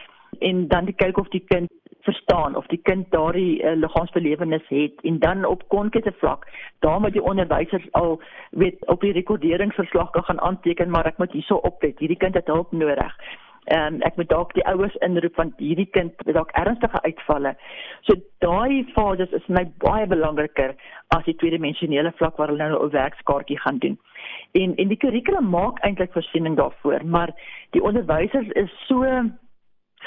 en 0.44 0.66
dan 0.68 0.88
die 0.88 0.96
kyk 0.96 1.18
of 1.18 1.28
die 1.34 1.44
kind 1.48 1.72
verstaan 2.08 2.56
of 2.56 2.66
die 2.72 2.80
kind 2.90 3.10
daardie 3.14 3.62
uh, 3.62 3.74
liggaamsbelewenis 3.76 4.68
het 4.68 5.04
en 5.10 5.18
dan 5.24 5.44
op 5.44 5.66
konkrete 5.68 6.12
vlak 6.20 6.46
daar 6.84 7.00
moet 7.00 7.16
die 7.16 7.26
onderwysers 7.32 7.88
al 7.92 8.20
weet 8.50 8.86
op 8.86 9.00
die 9.00 9.12
rekorderingsverslag 9.12 10.10
gaan 10.12 10.40
aanteken 10.40 10.90
maar 10.90 11.06
ek 11.06 11.18
moet 11.18 11.36
hierso 11.36 11.60
oplet 11.70 11.98
hierdie 11.98 12.16
kind 12.16 12.34
het 12.34 12.46
hulp 12.46 12.72
nodig. 12.72 13.14
Ehm 13.68 13.94
um, 13.94 14.00
ek 14.06 14.16
moet 14.16 14.28
dalk 14.28 14.52
die 14.56 14.64
ouers 14.70 14.94
inroep 15.04 15.36
want 15.36 15.58
hierdie 15.60 15.88
kind 15.92 16.22
het 16.24 16.36
dalk 16.36 16.52
ernstige 16.56 17.00
uitvalle. 17.04 17.52
So 18.06 18.16
daai 18.44 18.86
fases 18.94 19.34
is 19.36 19.48
my 19.48 19.66
baie 19.84 20.06
belangriker 20.08 20.72
as 21.16 21.26
die 21.26 21.36
tweedimensionele 21.42 22.12
vlak 22.20 22.38
waar 22.40 22.52
hulle 22.52 22.68
nou 22.70 22.86
'n 22.86 22.94
werkskaartjie 22.94 23.58
gaan 23.64 23.78
doen. 23.84 23.98
En 24.52 24.74
en 24.76 24.88
die 24.88 25.00
kurrikulum 25.04 25.50
maak 25.50 25.82
eintlik 25.84 26.12
voorsiening 26.12 26.56
daarvoor, 26.56 27.04
maar 27.04 27.34
die 27.76 27.82
onderwysers 27.82 28.48
is 28.48 28.72
so 28.86 29.04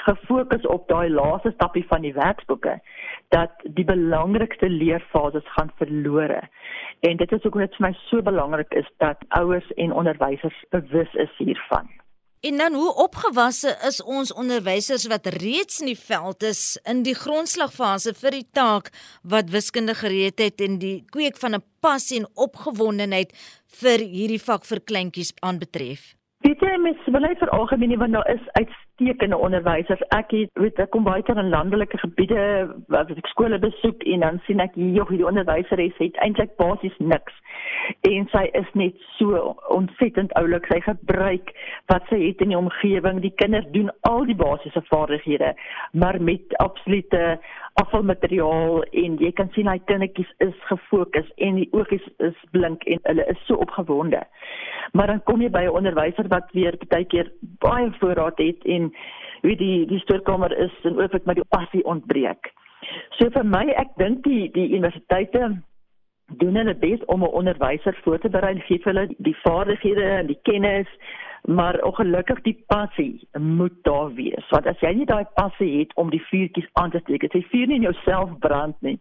gefokus 0.06 0.66
op 0.66 0.88
daai 0.88 1.10
laaste 1.10 1.52
stappie 1.54 1.84
van 1.88 2.00
die 2.00 2.14
werkboeke 2.14 2.80
dat 3.28 3.50
die 3.62 3.84
belangrikste 3.84 4.68
leerfases 4.68 5.46
gaan 5.56 5.70
verlore. 5.76 6.42
En 7.00 7.16
dit 7.16 7.32
is 7.32 7.42
hoekom 7.42 7.60
dit 7.60 7.74
vir 7.76 7.88
my 7.88 7.92
so 8.08 8.22
belangrik 8.22 8.72
is 8.72 8.88
dat 8.96 9.24
ouers 9.28 9.72
en 9.76 9.92
onderwysers 9.92 10.64
bewus 10.70 11.14
is 11.14 11.32
hiervan. 11.36 11.88
En 12.42 12.56
dan 12.58 12.74
hoe 12.74 12.94
opgewasse 12.94 13.76
is 13.86 14.02
ons 14.02 14.32
onderwysers 14.34 15.06
wat 15.06 15.26
reeds 15.26 15.80
in 15.80 15.86
die 15.86 15.98
veld 15.98 16.42
is 16.42 16.80
in 16.90 17.04
die 17.06 17.14
grondslagfase 17.14 18.16
vir 18.18 18.34
die 18.34 18.48
taak 18.58 18.90
wat 19.22 19.52
wiskunde 19.54 19.94
gereed 19.94 20.42
het 20.42 20.64
en 20.66 20.80
die 20.82 21.04
kweek 21.14 21.38
van 21.38 21.54
'n 21.54 21.62
passie 21.80 22.18
en 22.18 22.26
opgewondenheid 22.34 23.30
vir 23.80 23.98
hierdie 24.16 24.42
vak 24.42 24.66
vir 24.70 24.80
kleintjies 24.80 25.32
aanbetref. 25.40 26.02
Weet 26.42 26.60
jy 26.60 26.76
mens 26.78 26.98
wil 27.06 27.20
net 27.20 27.38
vir 27.38 27.50
algemeen 27.54 27.98
want 27.98 28.12
daar 28.12 28.30
is 28.34 28.48
uitstekende 29.06 29.36
onderwysers. 29.36 30.00
Ek 30.14 30.30
het 30.30 30.50
weet 30.60 30.78
ek 30.78 30.90
kom 30.94 31.04
baie 31.04 31.22
in 31.26 31.50
landelike 31.50 31.98
gebiede 31.98 32.42
waar 32.88 33.10
ek 33.10 33.26
skole 33.26 33.58
besoek 33.58 34.02
en 34.02 34.20
dan 34.20 34.40
sien 34.46 34.60
ek 34.60 34.74
hier 34.74 35.04
hoe 35.06 35.16
die 35.16 35.26
onderwyseres 35.26 35.96
het 35.98 36.16
eintlik 36.22 36.56
basies 36.56 36.94
niks. 36.98 37.34
En 38.06 38.28
sy 38.30 38.44
is 38.58 38.68
net 38.78 38.94
so 39.18 39.56
ontsettend 39.74 40.32
oulik. 40.38 40.66
Sy 40.70 40.80
gebruik 40.84 41.50
wat 41.90 42.06
sy 42.10 42.20
het 42.28 42.40
in 42.40 42.52
die 42.54 42.58
omgewing. 42.58 43.20
Die 43.22 43.34
kinders 43.42 43.66
doen 43.74 43.90
al 44.08 44.24
die 44.28 44.38
basiese 44.38 44.82
vaardighede, 44.88 45.54
maar 45.92 46.20
met 46.22 46.56
absolute 46.62 47.38
afvalmateriaal 47.80 48.82
en 48.82 49.16
jy 49.20 49.30
kan 49.32 49.48
sien 49.54 49.68
hy 49.70 49.78
kindertjies 49.88 50.28
is 50.44 50.54
gefokus 50.68 51.28
en 51.46 51.56
die 51.60 51.68
oogies 51.72 52.04
is 52.18 52.36
blink 52.52 52.84
en 52.84 53.00
hulle 53.08 53.26
is 53.32 53.40
so 53.46 53.56
opgewonde. 53.64 54.20
Maar 54.92 55.06
dan 55.06 55.22
kom 55.28 55.40
jy 55.42 55.50
by 55.50 55.64
'n 55.64 55.76
onderwyser 55.80 56.28
wat 56.28 56.52
weer 56.52 56.76
baie 56.88 57.04
keer 57.04 57.32
baie 57.64 57.90
voorraad 58.00 58.38
het 58.38 58.64
en 58.64 58.92
wie 59.42 59.56
die 59.56 59.86
die 59.86 60.00
stoorkamer 60.04 60.52
is 60.58 60.74
en 60.82 61.00
ook 61.00 61.24
met 61.24 61.36
die 61.36 61.48
passie 61.48 61.84
ontbreek. 61.84 62.52
So 63.18 63.30
vir 63.30 63.44
my 63.44 63.66
ek 63.76 63.96
dink 63.96 64.24
die 64.24 64.50
die 64.50 64.68
universiteite 64.68 65.62
doen 66.40 66.56
hulle 66.56 66.74
bes 66.74 67.04
om 67.06 67.22
'n 67.22 67.34
onderwyser 67.40 67.98
voor 68.04 68.18
te 68.18 68.28
berei, 68.28 68.60
gee 68.60 68.80
hulle 68.84 69.08
die 69.18 69.36
vaardighede 69.42 70.04
en 70.04 70.26
die 70.26 70.40
kennis 70.42 70.88
maar 71.42 71.80
ongelukkig 71.82 72.42
die 72.42 72.64
passie 72.66 73.28
moet 73.38 73.74
daar 73.82 74.14
wees 74.14 74.48
want 74.50 74.66
as 74.66 74.80
jy 74.80 74.92
nie 74.94 75.06
daai 75.06 75.24
passie 75.34 75.78
het 75.78 75.94
om 75.94 76.10
die 76.10 76.22
vuurtjies 76.30 76.68
aan 76.72 76.90
te 76.90 77.00
steek 77.02 77.24
as 77.24 77.34
jy 77.34 77.42
vuur 77.50 77.66
nie 77.66 77.80
in 77.80 77.88
jouself 77.90 78.38
brand 78.38 78.76
nie 78.80 78.98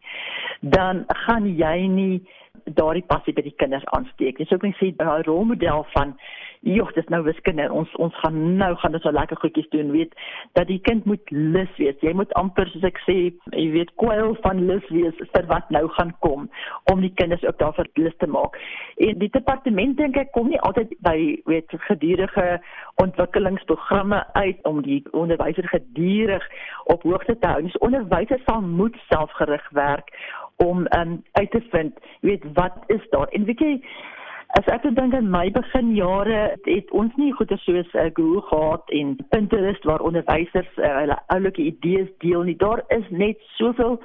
dan 0.61 1.05
gaan 1.25 1.45
jy 1.55 1.75
nie 1.87 2.21
daardie 2.65 3.05
passie 3.07 3.33
by 3.33 3.43
die 3.45 3.55
kinders 3.57 3.85
aansteek. 3.95 4.37
Dis 4.37 4.51
ook 4.51 4.63
net 4.63 4.77
sê 4.79 4.91
'n 4.93 5.23
rolmodel 5.25 5.85
van 5.93 6.17
joh, 6.61 6.89
dis 6.93 7.07
nou 7.09 7.21
wiskunde. 7.25 7.65
Ons 7.73 7.91
ons 8.01 8.15
gaan 8.21 8.37
nou 8.57 8.71
gaan 8.81 8.93
dit 8.95 9.01
so 9.01 9.11
lekker 9.11 9.39
goedjies 9.41 9.69
doen, 9.73 9.91
weet, 9.91 10.13
dat 10.57 10.69
die 10.69 10.79
kind 10.85 11.05
moet 11.09 11.31
lus 11.33 11.71
wees. 11.77 11.97
Jy 12.05 12.13
moet 12.17 12.33
amper 12.39 12.69
soos 12.69 12.85
ek 12.87 13.01
sê, 13.05 13.15
jy 13.57 13.67
weet, 13.75 13.93
kwyl 14.01 14.35
van 14.45 14.61
lus 14.69 14.85
wees 14.93 15.17
vir 15.33 15.47
wat 15.49 15.69
nou 15.73 15.87
gaan 15.97 16.13
kom 16.25 16.47
om 16.93 17.01
die 17.01 17.13
kinders 17.21 17.43
ook 17.47 17.57
daarvoor 17.61 17.89
lus 17.99 18.15
te 18.21 18.29
maak. 18.29 18.57
En 19.01 19.17
die 19.21 19.31
departement 19.33 19.97
dink 19.97 20.19
ek 20.21 20.33
kom 20.37 20.51
nie 20.51 20.61
altyd 20.61 20.93
by 21.05 21.17
weet 21.49 21.73
gedurende 21.87 22.59
ontwikkelingsprogramme 23.01 24.21
uit 24.37 24.61
om 24.69 24.81
die 24.85 25.01
onderwysers 25.17 25.69
gedurig 25.73 26.45
op 26.93 27.03
hoogte 27.07 27.37
te 27.39 27.47
hou. 27.47 27.61
Die 27.65 27.81
onderwysers 27.81 28.43
sal 28.45 28.61
moet 28.61 28.97
selfgerig 29.09 29.65
werk 29.77 30.13
om 30.61 30.85
um, 30.97 31.23
uit 31.31 31.51
te 31.51 31.61
vind, 31.69 31.97
weet 32.21 32.43
wat 32.53 32.77
is 32.87 33.05
daar. 33.09 33.27
En 33.27 33.45
weet 33.45 33.59
jy, 33.59 33.71
as 34.57 34.67
ek 34.73 34.83
dink 34.95 35.13
aan 35.15 35.29
my 35.31 35.45
beginjare, 35.55 36.39
het 36.67 36.89
ons 36.97 37.13
nie 37.19 37.31
goeie 37.37 37.57
soos 37.63 37.91
uh, 37.95 38.07
Google 38.17 38.43
gehad 38.49 38.89
en 38.97 39.13
Pinterest 39.33 39.85
waar 39.87 40.03
onderwysers 40.03 40.71
uh, 40.77 40.89
hulle 40.99 41.17
oulike 41.35 41.63
idees 41.63 42.09
deel 42.23 42.43
nie. 42.47 42.57
Daar 42.59 42.83
is 42.95 43.07
net 43.09 43.39
soveel 43.57 43.99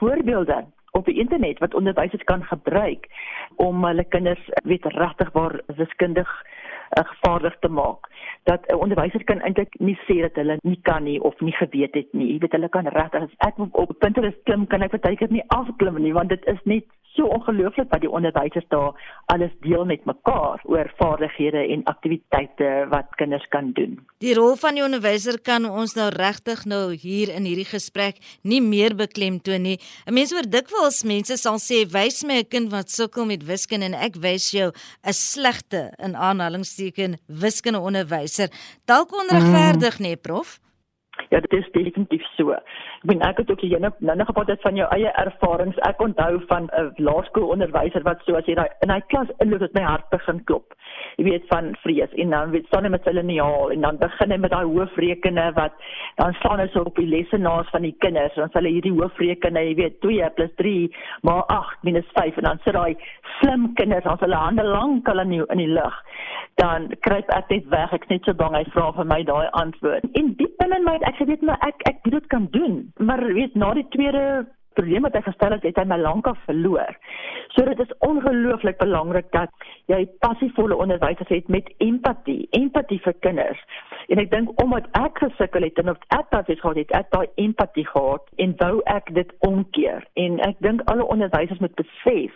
voorbeelde 0.00 0.62
op 0.96 1.08
die 1.08 1.18
internet 1.20 1.60
wat 1.64 1.74
onderwysers 1.74 2.24
kan 2.28 2.44
gebruik 2.44 3.08
om 3.60 3.84
hulle 3.84 4.04
kinders 4.04 4.42
weet 4.68 4.88
regtig 4.96 5.32
waar 5.36 5.60
wiskundig 5.76 6.30
uh, 6.30 7.04
gevaarlig 7.12 7.56
te 7.60 7.68
maak. 7.68 8.08
Dat 8.44 8.66
'n 8.68 8.74
onderwyser 8.74 9.24
kan 9.24 9.40
eintlik 9.40 9.74
nie 9.78 9.98
sê 10.06 10.20
dat 10.20 10.34
hulle 10.34 10.58
nie 10.62 10.80
kan 10.82 11.04
nie 11.04 11.20
of 11.20 11.40
nie 11.40 11.52
geweet 11.52 11.94
het 11.94 12.12
nie. 12.12 12.32
Jy 12.32 12.38
weet 12.38 12.52
hulle 12.52 12.68
kan 12.68 12.86
regtig 12.86 13.22
as 13.22 13.34
ek 13.38 13.58
op 13.58 13.90
'n 13.90 13.98
punt 13.98 14.16
hulle 14.16 14.34
klim 14.44 14.66
kan 14.66 14.82
ek 14.82 15.00
keer 15.00 15.30
nie 15.30 15.48
afklim 15.48 16.02
nie 16.02 16.12
want 16.12 16.28
dit 16.28 16.44
is 16.46 16.60
net 16.64 16.84
so 17.16 17.28
ongelooflik 17.28 17.90
wat 17.92 18.00
die 18.00 18.10
onderwysers 18.10 18.66
daar 18.72 18.96
alles 19.32 19.52
deel 19.64 19.84
met 19.84 20.04
mekaar 20.08 20.62
oor 20.64 20.88
vaardighede 20.96 21.60
en 21.74 21.84
aktiwiteite 21.84 22.70
wat 22.90 23.12
kinders 23.20 23.44
kan 23.48 23.72
doen. 23.76 23.98
Die 24.24 24.34
rol 24.34 24.56
van 24.60 24.78
die 24.78 24.84
onderwyser 24.84 25.38
kan 25.44 25.66
ons 25.68 25.94
nou 25.98 26.08
regtig 26.14 26.64
nou 26.64 26.94
hier 26.94 27.32
in 27.34 27.46
hierdie 27.48 27.68
gesprek 27.68 28.20
nie 28.42 28.62
meer 28.64 28.96
beklemtoon 28.96 29.62
nie. 29.62 29.78
'n 30.06 30.14
Mens 30.14 30.32
hoor 30.32 30.48
dikwels 30.48 31.02
mense 31.04 31.36
sal 31.36 31.58
sê 31.60 31.84
wys 31.96 32.24
my 32.24 32.40
'n 32.40 32.48
kind 32.48 32.72
wat 32.72 32.90
sukkel 32.90 33.26
met 33.26 33.44
wiskunde 33.44 33.86
en 33.86 33.94
ek 33.94 34.16
wys 34.16 34.50
jou 34.50 34.72
'n 35.04 35.12
slegte 35.12 35.92
in 35.98 36.16
aanhalingsteken 36.16 37.18
wiskunde 37.26 37.80
onderwyser. 38.32 38.50
Dalk 38.84 39.12
onregverdig 39.12 39.98
mm. 39.98 40.06
nê, 40.06 40.16
prof? 40.16 40.60
Ja, 41.28 41.40
dit 41.40 41.52
is 41.52 41.68
definitief 41.72 42.22
so. 42.36 42.52
Ek 42.56 43.04
bedoel 43.08 43.24
ek 43.28 43.40
het 43.42 43.50
ook 43.52 43.60
hier 43.60 43.80
nou 43.80 44.16
nog 44.16 44.26
gepraat 44.26 44.60
van 44.64 44.76
jou 44.76 44.86
eie 44.94 45.10
ervarings. 45.20 45.78
Ek 45.88 46.00
onthou 46.00 46.40
van 46.48 46.68
'n 46.72 46.92
laerskoolonderwyser 46.96 48.02
wat 48.02 48.20
so 48.24 48.34
as 48.36 48.46
jy 48.46 48.54
daai 48.54 48.68
in 48.80 48.90
hy 48.90 49.00
klas 49.12 49.28
inloop 49.44 49.60
het 49.60 49.74
my 49.74 49.82
hart 49.82 50.08
begin 50.10 50.44
klop. 50.44 50.74
Jy 51.16 51.24
weet 51.24 51.44
van 51.48 51.76
vrees 51.82 52.12
en 52.12 52.30
dan 52.30 52.50
weet 52.50 52.66
staan 52.66 52.84
hy 52.84 52.90
met 52.90 53.04
sy 53.04 53.10
liniaal 53.10 53.70
en 53.72 53.80
dan 53.80 53.98
begin 53.98 54.30
hy 54.30 54.36
met 54.36 54.50
daai 54.50 54.64
hoofrekene 54.64 55.52
wat 55.54 55.72
dan 56.16 56.32
staan 56.34 56.60
hy 56.60 56.68
so 56.72 56.80
op 56.80 56.96
die 56.96 57.06
lesenaars 57.06 57.70
van 57.70 57.82
die 57.82 57.96
kinders. 57.98 58.34
Dan 58.34 58.50
sal 58.50 58.64
hy 58.64 58.72
hierdie 58.72 58.96
hoofrekene, 58.96 59.60
jy 59.60 59.74
weet 59.74 60.00
2 60.00 60.30
+ 60.30 60.56
3 60.56 60.90
maar 61.22 61.44
8- 61.46 61.78
5 62.16 62.36
en 62.36 62.44
dan 62.44 62.58
sit 62.64 62.72
daai 62.72 62.96
slim 63.40 63.74
kinders 63.74 64.06
as 64.06 64.20
hulle 64.20 64.36
hande 64.36 64.64
lank 64.64 65.08
al 65.08 65.20
in 65.20 65.28
die, 65.28 65.42
in 65.48 65.58
die 65.58 65.72
lug. 65.72 65.94
Dan 66.54 66.92
kruip 67.00 67.30
ek 67.30 67.48
net 67.48 67.68
weg. 67.68 67.92
Ek's 67.92 68.08
net 68.08 68.24
so 68.24 68.34
bang 68.34 68.54
hy 68.54 68.64
vra 68.64 68.92
vir 68.92 69.04
my 69.04 69.22
daai 69.22 69.48
antwoord. 69.50 70.04
En 70.12 70.34
diep 70.62 70.70
binne 70.70 70.84
my 70.86 70.98
ek 71.02 71.16
sê 71.18 71.26
weet 71.26 71.42
maar 71.42 71.58
ek 71.66 71.82
ek 71.90 72.02
dit 72.04 72.26
kan 72.30 72.48
doen 72.52 72.92
maar 72.98 73.22
weet 73.34 73.54
na 73.54 73.74
die 73.74 73.88
tweede 73.90 74.46
probleem 74.72 75.02
wat 75.02 75.12
hy 75.12 75.20
gestel 75.26 75.52
het, 75.52 75.64
het 75.68 75.76
hy 75.76 75.82
my 75.84 75.98
lankal 76.00 76.32
verloor. 76.46 76.94
So 77.52 77.64
dit 77.68 77.80
is 77.84 77.90
ongelooflik 78.06 78.78
belangrik 78.80 79.26
dat 79.34 79.50
jy 79.92 80.06
passievolle 80.24 80.78
onderwysers 80.80 81.28
het 81.28 81.50
met 81.52 81.68
empatie, 81.84 82.46
empatie 82.56 82.96
vir 83.04 83.12
kinders. 83.20 83.60
En 84.08 84.22
ek 84.22 84.30
dink 84.32 84.62
omdat 84.64 84.88
ek 84.96 85.20
gesukkel 85.26 85.66
het 85.68 85.82
en 85.82 85.92
of 85.92 86.00
ek 86.16 86.32
dit 86.46 86.60
gehad 86.62 86.80
het, 86.80 86.96
ek 86.96 87.12
daai 87.12 87.28
empatie 87.44 87.84
gehad 87.90 88.32
en 88.40 88.56
wou 88.64 88.80
ek 88.88 89.12
dit 89.12 89.36
omkeer. 89.44 90.08
En 90.16 90.40
ek 90.48 90.56
dink 90.64 90.80
alle 90.88 91.04
onderwysers 91.04 91.60
moet 91.60 91.76
besef 91.76 92.32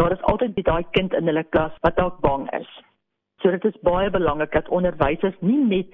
daar 0.00 0.16
is 0.16 0.26
altyd 0.32 0.56
daai 0.64 0.84
kind 0.96 1.12
in 1.12 1.28
hulle 1.28 1.44
klas 1.52 1.76
wat 1.84 2.00
dalk 2.00 2.24
bang 2.24 2.48
is. 2.56 2.68
So 3.44 3.52
dit 3.52 3.68
is 3.68 3.84
baie 3.84 4.08
belangrik 4.10 4.56
dat 4.56 4.72
onderwysers 4.72 5.36
nie 5.44 5.60
net 5.60 5.92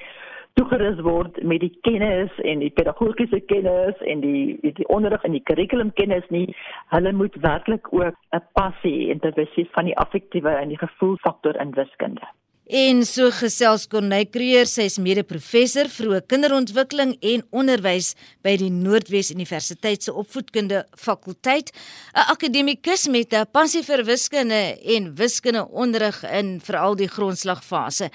toegerus 0.55 1.01
word 1.01 1.39
met 1.43 1.61
die 1.61 1.73
kennis 1.87 2.31
en 2.45 2.61
die 2.65 2.71
pedagogiese 2.71 3.41
kennis 3.53 3.97
en 4.07 4.21
die 4.21 4.59
die 4.63 4.89
onderrig 4.89 5.25
en 5.25 5.37
die 5.37 5.45
kurrikulumkennis 5.49 6.29
nie. 6.35 6.47
Hulle 6.95 7.13
moet 7.13 7.41
werklik 7.47 7.93
ook 7.93 8.15
'n 8.33 8.45
passie 8.53 9.11
en 9.11 9.19
bewustheid 9.19 9.69
van 9.73 9.85
die 9.85 9.97
affektiewe 9.97 10.51
en 10.51 10.69
die 10.69 10.79
gevoelfaktor 10.79 11.61
in 11.61 11.75
wiskunde. 11.75 12.27
En 12.73 13.03
so 13.05 13.27
gesels 13.35 13.89
Corneille 13.91 14.31
Creer, 14.31 14.69
sy 14.71 14.87
is 14.87 14.95
mede-professor 15.03 15.91
vroeë 15.91 16.23
kinderontwikkeling 16.31 17.17
en 17.21 17.43
onderwys 17.51 18.15
by 18.47 18.55
die 18.57 18.71
Noordwes 18.71 19.33
Universiteit 19.35 20.07
se 20.07 20.15
opvoedkunde 20.15 20.85
fakulteit, 20.97 21.73
'n 22.15 22.31
akademikus 22.33 23.09
met 23.09 23.35
'n 23.35 23.51
passie 23.53 23.83
vir 23.83 24.05
wiskunde 24.05 24.79
en 24.95 25.15
wiskunde 25.17 25.69
onderrig 25.69 26.23
in 26.23 26.61
veral 26.61 26.97
die 26.97 27.09
grondslagfase. 27.09 28.11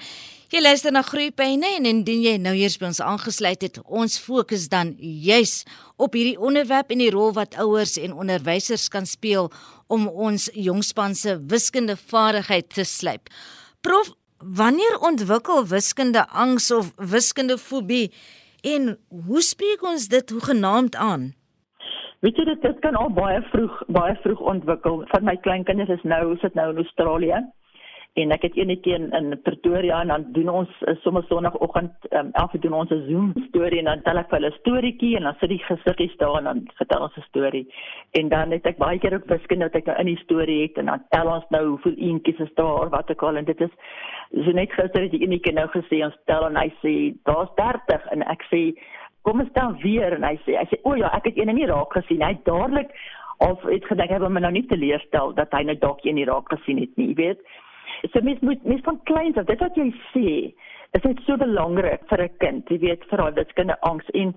Jy 0.48 0.62
luister 0.64 0.94
na 0.96 1.02
Groepyne 1.04 1.68
en 1.76 1.84
indien 1.84 2.22
jy 2.24 2.30
nou 2.40 2.54
eers 2.56 2.78
by 2.80 2.86
ons 2.88 3.02
aangesluit 3.04 3.66
het, 3.66 3.74
ons 3.84 4.14
fokus 4.16 4.62
dan 4.72 4.94
juis 4.96 5.66
op 6.00 6.14
hierdie 6.16 6.38
onderwerp 6.40 6.94
en 6.94 7.02
die 7.02 7.10
rol 7.12 7.34
wat 7.36 7.58
ouers 7.60 7.98
en 8.00 8.14
onderwysers 8.16 8.86
kan 8.88 9.04
speel 9.04 9.50
om 9.92 10.06
ons 10.08 10.46
jongspan 10.56 11.12
se 11.20 11.34
wiskunde 11.52 11.98
vaardigheid 12.00 12.70
te 12.72 12.86
slyp. 12.88 13.28
Prof, 13.84 14.14
wanneer 14.40 14.96
ontwikkel 15.10 15.68
wiskunde 15.68 16.24
angs 16.32 16.70
of 16.72 16.94
wiskunde 16.96 17.58
fobie 17.60 18.08
en 18.64 18.94
hoe 19.28 19.44
spreek 19.44 19.84
ons 19.84 20.08
dit 20.08 20.32
hoegenaamd 20.32 20.96
aan? 20.96 21.34
Weet 22.24 22.40
jy 22.40 22.48
dit, 22.54 22.64
dit 22.64 22.80
kan 22.80 22.96
al 22.96 23.12
baie 23.12 23.44
vroeg 23.52 23.84
baie 23.92 24.16
vroeg 24.24 24.40
ontwikkel. 24.56 25.04
Van 25.12 25.28
my 25.28 25.36
kleinkinders 25.44 25.92
is 25.92 26.08
nou 26.08 26.38
sit 26.40 26.56
nou 26.56 26.70
in 26.72 26.80
Australië 26.86 27.44
en 28.14 28.32
ek 28.34 28.42
het 28.42 28.56
eendag 28.56 28.86
in, 28.90 29.10
in 29.12 29.40
Pretoria 29.42 30.00
en 30.00 30.08
dan 30.08 30.24
doen 30.32 30.48
ons 30.48 30.70
uh, 30.80 30.94
sommer 31.02 31.22
sonoggend 31.28 32.08
um, 32.10 32.30
elke 32.32 32.58
doen 32.58 32.72
ons 32.72 32.90
'n 32.90 33.04
Zoom 33.08 33.32
storie 33.48 33.78
en 33.78 33.84
dan 33.84 34.02
tel 34.02 34.18
ek 34.18 34.28
vir 34.30 34.38
hulle 34.38 34.50
'n 34.50 34.58
storieetjie 34.58 35.16
en 35.16 35.22
dan 35.22 35.36
sit 35.40 35.48
die 35.48 35.62
gesiggies 35.66 36.16
daar 36.16 36.38
en 36.38 36.44
dan 36.44 36.68
vertel 36.76 37.02
ons 37.02 37.16
'n 37.16 37.28
storie. 37.28 37.66
En 38.18 38.28
dan 38.28 38.50
het 38.50 38.66
ek 38.66 38.78
baie 38.78 38.98
keer 38.98 39.14
ook 39.14 39.28
wiskunde 39.28 39.64
wat 39.64 39.74
ek 39.74 39.86
nou 39.86 39.98
in 39.98 40.06
die 40.06 40.22
storie 40.24 40.62
het 40.62 40.78
en 40.78 40.86
dan 40.86 41.04
tel 41.10 41.28
ons 41.28 41.44
nou 41.50 41.66
hoeveel 41.66 41.94
eentjies 41.96 42.40
is 42.40 42.54
daar 42.54 42.88
wat 42.88 43.10
ek 43.10 43.22
al 43.22 43.36
en 43.36 43.44
dit 43.44 43.60
is 43.60 43.74
so 44.32 44.50
net 44.52 44.72
gister 44.72 45.02
het 45.02 45.10
die 45.10 45.22
eendag 45.22 45.52
nou 45.52 45.68
gesê 45.68 46.04
ons 46.04 46.18
tel 46.26 46.46
en 46.46 46.56
hy 46.56 46.72
sê 46.82 47.14
daar's 47.24 47.54
30 47.54 48.06
en 48.10 48.22
ek 48.22 48.42
sê 48.50 48.74
kom 49.22 49.40
ons 49.40 49.52
tel 49.52 49.74
weer. 49.82 50.12
En 50.12 50.24
hy 50.24 50.36
sê 50.46 50.56
hy 50.58 50.66
sê 50.66 50.80
o 50.82 50.94
ja 50.94 51.10
ek 51.14 51.24
het 51.24 51.38
een 51.38 51.54
nie 51.54 51.66
raak 51.66 51.92
gesien. 51.92 52.22
Hy 52.22 52.38
dadelik 52.44 52.90
of 53.38 53.62
het 53.62 53.84
gedink 53.86 54.10
hy 54.10 54.18
wil 54.18 54.30
my 54.30 54.40
nou 54.40 54.52
nie 54.52 54.66
teleurstel 54.66 55.34
dat 55.34 55.52
hy 55.54 55.62
nou 55.62 55.78
dalk 55.78 56.02
een 56.04 56.18
nie 56.18 56.26
raak 56.26 56.48
gesien 56.50 56.78
het 56.82 56.96
nie 56.96 57.08
jy 57.12 57.14
weet 57.14 57.40
So 58.12 58.20
mens 58.22 58.40
moet 58.40 58.64
mens 58.64 58.82
van 58.86 59.00
kleins 59.02 59.36
af, 59.36 59.46
dit 59.46 59.60
wat 59.60 59.76
jy 59.76 59.92
sê, 60.12 60.28
is 60.96 61.04
net 61.04 61.20
so 61.26 61.36
belangrik 61.36 62.04
vir 62.08 62.22
'n 62.22 62.36
kind, 62.38 62.70
jy 62.70 62.78
weet, 62.78 63.04
vir 63.10 63.18
daai 63.18 63.34
wiskunde 63.40 63.76
angs 63.80 64.08
en 64.14 64.34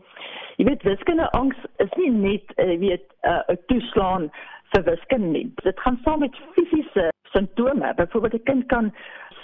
jy 0.57 0.65
weet 0.65 0.83
wiskunde 0.83 1.29
angs 1.31 1.57
is 1.79 1.93
nie 1.97 2.09
net 2.09 2.53
jy 2.57 2.77
weet 2.79 3.07
'n 3.23 3.29
uh, 3.31 3.55
toeslaan 3.67 4.31
vir 4.73 4.83
wiskunde 4.83 5.27
nie. 5.27 5.47
Dit 5.63 5.79
gaan 5.79 5.99
saam 6.03 6.19
met 6.19 6.35
fisiese 6.55 7.09
simptome. 7.31 7.93
Byvoorbeeld 7.95 8.33
'n 8.33 8.43
kind 8.43 8.65
kan 8.67 8.93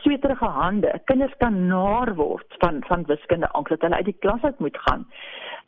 sweterige 0.01 0.45
hande, 0.45 1.01
kinders 1.05 1.33
kan 1.37 1.67
naar 1.67 2.15
word 2.15 2.55
van 2.59 2.83
van 2.87 3.05
wiskunde 3.05 3.49
angs 3.49 3.69
dat 3.69 3.81
hulle 3.81 3.95
uit 3.95 4.05
die 4.05 4.19
klas 4.19 4.41
uit 4.41 4.59
moet 4.59 4.77
gaan. 4.77 5.07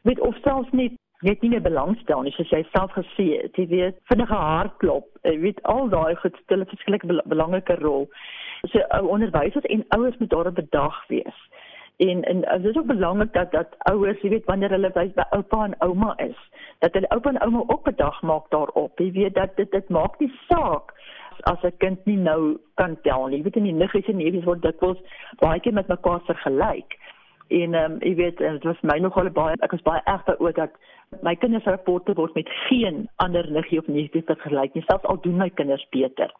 Weet 0.01 0.19
of 0.19 0.36
selfs 0.41 0.72
net 0.72 0.91
net 1.21 1.41
nie 1.41 1.49
meer 1.49 1.61
belangstel 1.61 2.21
nie 2.21 2.31
soos 2.31 2.49
jy 2.49 2.63
self 2.71 2.91
gesê 2.95 3.27
het. 3.41 3.55
Jy 3.57 3.67
weet 3.67 3.97
vinnige 4.11 4.35
hartklop 4.35 5.09
jy 5.27 5.39
weet 5.39 5.63
al 5.63 5.89
daai 5.89 6.15
goed 6.15 6.35
speel 6.41 6.61
'n 6.61 6.71
verskillike 6.71 7.21
belangrike 7.25 7.75
rol. 7.81 8.07
So 8.71 8.79
onderwysers 9.01 9.65
en 9.65 9.85
ouers 9.89 10.17
moet 10.17 10.29
daarop 10.29 10.55
bedag 10.55 11.07
wees. 11.07 11.39
En 11.97 12.23
en 12.23 12.41
dit 12.41 12.71
is 12.71 12.77
ook 12.77 12.85
belangrik 12.85 13.33
dat 13.33 13.51
dat 13.51 13.75
ouers 13.77 14.21
jy 14.21 14.29
weet 14.29 14.45
wanneer 14.45 14.69
hulle 14.69 14.91
by, 14.91 15.11
by 15.15 15.25
oupa 15.29 15.63
en 15.65 15.75
ouma 15.79 16.13
is 16.17 16.38
dat 16.79 16.93
hulle 16.93 17.09
oupa 17.09 17.29
en 17.29 17.41
ouma 17.41 17.63
ook 17.67 17.83
bedag 17.83 18.21
maak 18.21 18.49
daarop. 18.49 18.99
Jy 18.99 19.11
weet 19.11 19.33
dat 19.33 19.55
dit 19.55 19.71
dit 19.71 19.89
maak 19.89 20.19
nie 20.19 20.33
saak 20.47 20.93
as 21.41 21.61
'n 21.63 21.77
kind 21.77 22.05
nie 22.05 22.17
nou 22.17 22.57
kan 22.73 22.97
tel 23.01 23.27
nie. 23.27 23.38
Jy 23.38 23.43
weet 23.43 23.55
in 23.55 23.63
die 23.63 23.73
niggies 23.73 24.07
en 24.07 24.15
neefies 24.15 24.43
word 24.43 24.61
dikwels 24.61 24.99
baie 25.39 25.59
keer 25.59 25.73
met 25.73 25.88
mekaar 25.88 26.21
vergelyk. 26.21 26.97
En 27.47 27.73
ehm 27.73 27.91
um, 27.91 27.97
jy 27.99 28.15
weet 28.15 28.38
dit 28.38 28.63
was 28.63 28.81
my 28.81 28.99
nogal 28.99 29.29
baie 29.29 29.55
ek 29.59 29.71
was 29.71 29.81
baie 29.81 30.01
erg 30.05 30.23
daaroor 30.23 30.53
dat 30.53 30.71
my 31.22 31.36
kinders 31.36 31.66
rapporte 31.66 32.13
word 32.13 32.34
met 32.34 32.50
geen 32.68 33.10
ander 33.16 33.48
liggie 33.51 33.80
of 33.80 33.88
neefie 33.88 34.24
vergelyk 34.25 34.74
nie 34.74 34.84
selfs 34.88 35.08
al 35.12 35.20
doen 35.24 35.38
my 35.42 35.50
kinders 35.50 35.86
beter. 35.96 36.32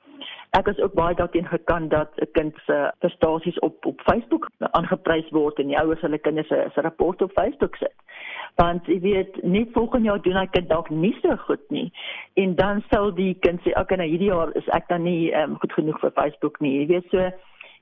Ek 0.58 0.70
is 0.72 0.80
ook 0.82 0.96
baie 0.98 1.16
daarteen 1.16 1.48
gekant 1.50 1.92
dat 1.92 2.10
'n 2.18 2.32
kind 2.38 2.56
se 2.66 2.78
prestasies 3.00 3.60
op 3.60 3.86
op 3.86 4.02
Facebook 4.02 4.50
aangeprys 4.72 5.30
word 5.30 5.60
en 5.60 5.68
die 5.68 5.80
ouers 5.80 6.02
hulle 6.02 6.18
kinders 6.18 6.48
se 6.48 6.70
se 6.74 6.82
rapport 6.82 7.22
op 7.22 7.32
Facebook 7.32 7.76
sit. 7.76 7.96
Want 8.56 8.86
jy 8.86 9.00
weet 9.00 9.44
net 9.44 9.70
volgende 9.72 10.08
jaar 10.08 10.22
doen 10.22 10.38
hy 10.38 10.48
kind 10.48 10.70
dalk 10.70 10.90
nie 10.90 11.16
so 11.22 11.36
goed 11.36 11.70
nie. 11.70 11.92
En 12.34 12.56
dan 12.56 12.84
sal 12.90 13.14
die 13.14 13.34
kind 13.40 13.62
sê 13.62 13.80
okay 13.80 13.98
nou 13.98 14.08
hierdie 14.08 14.32
jaar 14.34 14.56
is 14.56 14.68
ek 14.68 14.88
dan 14.88 15.04
nie 15.04 15.34
um, 15.34 15.58
goed 15.60 15.74
genoeg 15.74 16.00
vir 16.00 16.12
Facebook 16.12 16.60
nie. 16.60 16.80
Jy 16.80 16.88
weet 16.88 17.10
so 17.10 17.32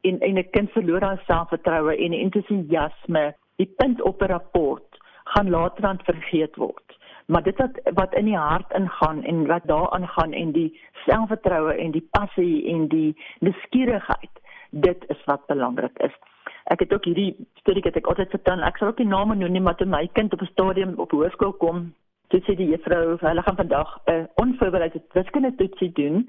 en 0.01 0.20
en 0.20 0.38
'n 0.38 0.50
kind 0.51 0.72
verloor 0.72 1.01
haar 1.01 1.24
selfvertroue 1.25 1.98
en 1.98 2.13
entoesiasme. 2.13 3.34
Die 3.56 3.74
punt 3.77 4.01
op 4.01 4.22
'n 4.22 4.32
rapport 4.32 4.87
gaan 5.34 5.50
later 5.50 5.86
aan 5.86 6.00
vergeet 6.03 6.55
word. 6.55 6.98
Maar 7.27 7.43
dit 7.43 7.57
wat 7.57 7.79
wat 7.93 8.13
in 8.15 8.25
die 8.25 8.38
hart 8.38 8.72
ingaan 8.74 9.24
en 9.24 9.46
wat 9.48 9.65
daaraan 9.67 10.07
gaan 10.07 10.34
en 10.34 10.51
die 10.51 10.69
selfvertroue 11.05 11.74
en 11.74 11.91
die 11.91 12.07
passie 12.12 12.67
en 12.74 12.88
die 12.88 13.15
nuuskierigheid, 13.39 14.34
dit 14.69 15.05
is 15.07 15.24
wat 15.25 15.46
belangrik 15.46 15.98
is. 15.98 16.15
Ek 16.63 16.79
het 16.79 16.93
ook 16.93 17.05
hierdie 17.05 17.36
storie 17.60 17.84
wat 17.84 17.96
ek 17.96 18.07
altyd 18.07 18.36
vertel. 18.36 18.63
Ek 18.63 18.77
sal 18.77 18.91
ook 18.91 19.00
nie 19.03 19.12
name 19.12 19.36
noem 19.36 19.51
nie, 19.55 19.63
maar 19.63 19.75
toe 19.79 19.88
my 19.88 20.07
kind 20.13 20.34
op 20.34 20.41
'n 20.41 20.51
stadium 20.51 20.93
op 20.98 21.12
hoërskool 21.12 21.53
kom, 21.63 21.93
toe 22.27 22.41
sê 22.43 22.55
die 22.55 22.69
juffrou, 22.69 23.17
hulle 23.19 23.41
gaan 23.41 23.55
vandag 23.55 24.00
'n 24.05 24.27
onvoorbereide 24.36 25.01
wiskunde 25.13 25.55
toetsie 25.55 25.91
doen 25.91 26.27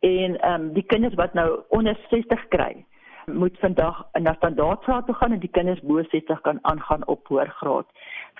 en 0.00 0.40
ehm 0.40 0.60
um, 0.60 0.72
die 0.72 0.86
kinders 0.86 1.14
wat 1.14 1.34
nou 1.34 1.60
onder 1.68 1.96
60 2.10 2.48
kry 2.48 2.84
moet 3.32 3.58
vandag 3.58 4.04
na 4.12 4.34
standaardgraad 4.34 5.06
toe 5.06 5.14
gaan 5.14 5.32
en 5.32 5.38
die 5.38 5.50
kinders 5.50 5.80
bo 5.80 6.02
60 6.02 6.40
kan 6.40 6.58
aangaan 6.62 7.06
op 7.06 7.26
hoërgraad 7.26 7.86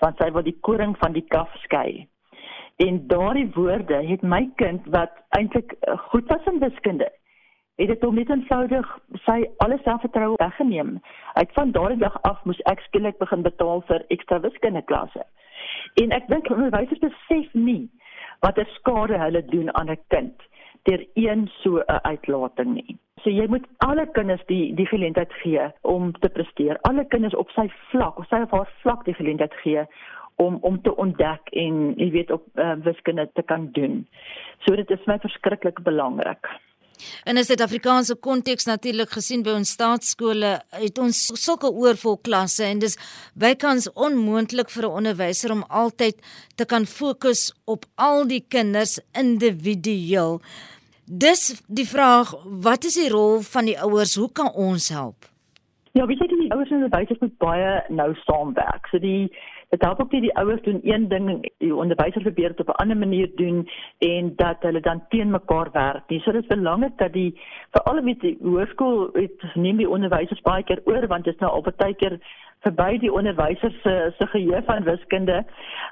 want 0.00 0.18
sy 0.18 0.30
wil 0.32 0.42
die 0.42 0.58
koring 0.60 0.96
van 0.98 1.12
die 1.12 1.26
kaf 1.28 1.52
skei 1.64 2.08
En 2.76 3.06
daardie 3.06 3.50
woorde 3.52 4.06
het 4.06 4.22
my 4.22 4.50
kind 4.54 4.86
wat 4.92 5.12
eintlik 5.28 5.72
eh, 5.72 5.98
goed 5.98 6.28
was 6.28 6.44
in 6.44 6.58
wiskunde, 6.58 7.12
het 7.74 7.88
dit 7.88 8.02
hom 8.04 8.14
net 8.14 8.28
eenvoudig 8.28 8.90
sy 9.24 9.36
alle 9.64 9.78
selfvertroue 9.84 10.36
weggeneem. 10.42 10.98
Uit 11.32 11.52
van 11.52 11.72
daardie 11.72 11.98
dag 11.98 12.18
af 12.22 12.44
moes 12.44 12.60
ek 12.72 12.84
skielik 12.84 13.16
begin 13.18 13.42
betaal 13.48 13.80
vir 13.88 14.04
ekstra 14.12 14.40
wiskundeklasse. 14.44 15.24
En 16.02 16.12
ek 16.12 16.28
dink 16.28 16.50
onderwysers 16.52 17.00
besef 17.00 17.54
nie 17.54 17.88
watter 18.44 18.68
skade 18.74 19.16
hulle 19.24 19.44
doen 19.48 19.72
aan 19.72 19.90
'n 19.90 20.00
kind 20.12 20.48
deur 20.86 21.02
een 21.14 21.50
so 21.62 21.78
'n 21.78 22.00
uitlating 22.02 22.74
nie. 22.74 22.96
So 23.22 23.30
jy 23.30 23.46
moet 23.50 23.64
alle 23.78 24.06
kinders 24.12 24.42
die 24.46 24.74
die 24.74 24.86
geleentheid 24.86 25.32
gee 25.42 25.70
om 25.80 26.12
te 26.20 26.28
presteer. 26.28 26.78
Alle 26.82 27.04
kinders 27.04 27.34
op 27.34 27.50
sy 27.50 27.68
vlak, 27.90 28.18
op 28.18 28.26
sy 28.30 28.42
of 28.44 28.50
haar 28.50 28.70
vlak 28.82 29.04
die 29.04 29.14
geleentheid 29.14 29.54
gee 29.62 29.86
om 30.36 30.58
om 30.60 30.82
te 30.82 30.96
ontdek 30.96 31.48
en 31.50 31.94
jy 31.96 32.10
weet 32.10 32.30
op 32.30 32.44
uh, 32.54 32.76
wiskunde 32.84 33.28
te 33.34 33.42
kan 33.42 33.68
doen. 33.72 34.06
So 34.64 34.76
dit 34.76 34.90
is 34.90 35.06
my 35.06 35.18
verskriklik 35.18 35.82
belangrik. 35.82 36.46
In 37.24 37.36
'n 37.38 37.44
Suid-Afrikaanse 37.44 38.14
konteks 38.16 38.64
natuurlik 38.64 39.10
gesien 39.10 39.42
by 39.42 39.52
ons 39.58 39.70
staatskole 39.76 40.52
het 40.70 40.98
ons 40.98 41.18
sulke 41.44 41.70
oorvol 41.70 42.16
klasse 42.28 42.64
en 42.64 42.78
dis 42.78 42.96
bykans 43.34 43.90
onmoontlik 43.92 44.70
vir 44.70 44.84
'n 44.86 44.96
onderwyser 45.00 45.52
om 45.52 45.66
altyd 45.68 46.16
te 46.54 46.64
kan 46.64 46.86
fokus 46.86 47.52
op 47.64 47.84
al 47.94 48.26
die 48.26 48.44
kinders 48.48 49.00
individueel. 49.12 50.40
Dis 51.06 51.62
die 51.70 51.86
vraag, 51.86 52.32
wat 52.44 52.84
is 52.84 52.96
die 52.98 53.10
rol 53.10 53.38
van 53.46 53.64
die 53.64 53.78
ouers? 53.78 54.16
Hoe 54.18 54.32
kan 54.32 54.50
ons 54.52 54.88
help? 54.90 55.28
Ja, 55.94 56.06
wie 56.06 56.16
sê 56.18 56.26
die 56.26 56.50
ouers 56.50 56.70
en 56.70 56.82
onderwysers 56.82 57.20
moet 57.22 57.36
baie 57.38 57.84
nou 57.94 58.08
saamwerk. 58.24 58.88
So 58.90 58.98
die 58.98 59.30
dit 59.70 59.82
help 59.82 60.00
ook 60.00 60.12
nie 60.14 60.20
die 60.26 60.34
ouers 60.38 60.62
doen 60.62 60.80
een 60.82 61.08
ding 61.08 61.28
die 61.62 61.74
onderwysers 61.74 62.22
probeer 62.26 62.54
dit 62.54 62.60
op 62.60 62.68
'n 62.74 62.82
ander 62.82 62.96
manier 62.96 63.30
doen 63.36 63.68
en 63.98 64.32
dat 64.36 64.56
hulle 64.60 64.80
dan 64.80 65.02
teen 65.08 65.30
mekaar 65.30 65.70
werk. 65.72 66.08
Dis 66.08 66.22
so 66.22 66.32
dis 66.32 66.46
belangrik 66.46 66.98
dat 66.98 67.12
die 67.12 67.38
veral 67.70 68.02
met 68.02 68.20
die 68.20 68.38
hoërskool 68.42 69.10
het 69.12 69.54
neem 69.54 69.76
die 69.76 69.90
onderwysers 69.90 70.40
baie 70.40 70.62
keer 70.62 70.80
oor 70.84 71.06
want 71.06 71.24
dit 71.24 71.34
is 71.34 71.40
nou 71.40 71.52
al 71.52 71.64
baie 71.76 71.94
keer 71.94 72.18
verby 72.66 72.98
die 73.02 73.12
onderwysers 73.12 73.76
se 73.82 73.94
se 74.18 74.26
geheue 74.26 74.62
van 74.66 74.84
wiskunde. 74.84 75.44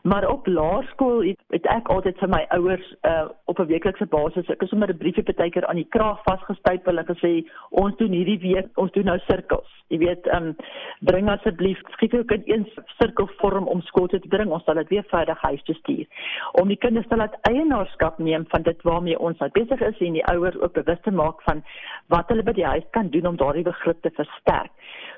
Maar 0.02 0.28
op 0.28 0.46
laerskool 0.46 1.22
het, 1.24 1.40
het 1.54 1.66
ek 1.72 1.88
altyd 1.88 2.18
vir 2.22 2.32
my 2.32 2.42
ouers 2.56 2.88
uh 3.08 3.28
op 3.44 3.58
'n 3.60 3.70
weeklikse 3.70 4.06
basis 4.06 4.48
ek 4.48 4.60
het 4.60 4.68
sommer 4.68 4.90
'n 4.90 4.96
briefie 4.96 5.22
partykeer 5.22 5.66
aan 5.66 5.80
die 5.82 5.92
kraag 5.96 6.22
vasgestypel 6.24 6.98
en 6.98 7.06
gesê 7.06 7.32
ons 7.70 7.96
doen 7.96 8.12
hierdie 8.12 8.38
week 8.38 8.68
ons 8.74 8.92
doen 8.92 9.04
nou 9.04 9.18
sirkels. 9.18 9.70
Jy 9.88 9.98
weet, 9.98 10.26
um 10.34 10.56
bring 11.00 11.28
asseblief 11.30 11.80
skiet 11.92 12.12
jou 12.12 12.24
kind 12.24 12.48
een 12.48 12.64
sirkelvorm 12.98 13.66
om 13.68 13.82
skool 13.82 14.06
toe 14.06 14.20
te 14.20 14.28
bring. 14.28 14.50
Ons 14.50 14.64
sal 14.64 14.74
dit 14.74 14.88
weer 14.88 15.04
veilig 15.08 15.40
huis 15.40 15.62
toe 15.62 15.74
stuur. 15.74 16.06
Om 16.52 16.68
die 16.68 16.76
kinders 16.76 17.06
te 17.08 17.16
laat 17.16 17.36
eienaarskap 17.50 18.18
neem 18.18 18.44
van 18.48 18.62
dit 18.62 18.82
waarmee 18.82 19.18
ons 19.18 19.38
nou 19.38 19.50
besig 19.50 19.80
is 19.80 20.00
en 20.00 20.12
die 20.12 20.26
ouers 20.26 20.56
ook 20.60 20.72
bewus 20.72 21.00
te 21.02 21.10
maak 21.10 21.42
van 21.42 21.62
wat 22.08 22.28
hulle 22.28 22.42
by 22.42 22.52
die 22.52 22.66
huis 22.66 22.84
kan 22.90 23.08
doen 23.08 23.26
om 23.26 23.36
daardie 23.36 23.66
begrip 23.66 24.02
te 24.02 24.10
versterk. 24.10 24.72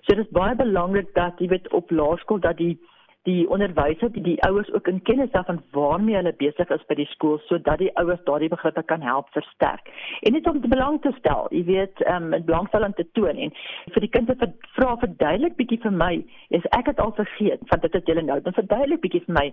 So 0.06 0.14
dit 0.14 0.26
is 0.26 0.32
baie 0.32 0.54
belangrik 0.54 1.14
dat 1.14 1.40
jy 1.46 1.54
weet 1.54 1.72
op 1.72 1.90
laerskool 1.94 2.42
dat 2.42 2.58
die 2.58 2.74
die 3.26 3.48
onderwysers 3.50 4.12
die, 4.14 4.22
die 4.22 4.42
ouers 4.46 4.68
ook 4.72 4.86
in 4.86 5.00
kennis 5.02 5.32
af 5.34 5.46
van 5.46 5.58
waarmee 5.74 6.14
hulle 6.14 6.32
besig 6.38 6.68
is 6.74 6.84
by 6.86 6.94
die 6.94 7.08
skool 7.10 7.40
sodat 7.48 7.80
die 7.82 7.90
ouers 7.98 8.22
daardie 8.28 8.50
begrippe 8.52 8.84
kan 8.86 9.02
help 9.02 9.32
versterk. 9.34 9.90
En 10.22 10.36
net 10.36 10.46
om 10.46 10.60
te 10.62 10.70
belang 10.70 11.00
te 11.02 11.10
stel, 11.18 11.48
jy 11.50 11.64
weet, 11.66 12.02
ehm 12.06 12.28
um, 12.36 12.44
belangstelling 12.46 12.94
te 12.94 13.06
toon 13.18 13.40
en 13.46 13.54
vir 13.94 14.06
die 14.06 14.12
kinders 14.14 14.54
vra 14.76 14.92
verduidelik 15.02 15.56
bietjie 15.58 15.80
vir 15.82 15.96
my, 16.04 16.12
is 16.60 16.70
ek 16.78 16.92
het 16.92 17.02
al 17.02 17.16
vergeet 17.18 17.66
van 17.72 17.82
dit 17.82 17.98
wat 17.98 18.12
julle 18.12 18.26
nou, 18.28 18.38
dan 18.46 18.58
verduidelik 18.60 19.02
bietjie 19.08 19.24
vir 19.26 19.38
my 19.40 19.46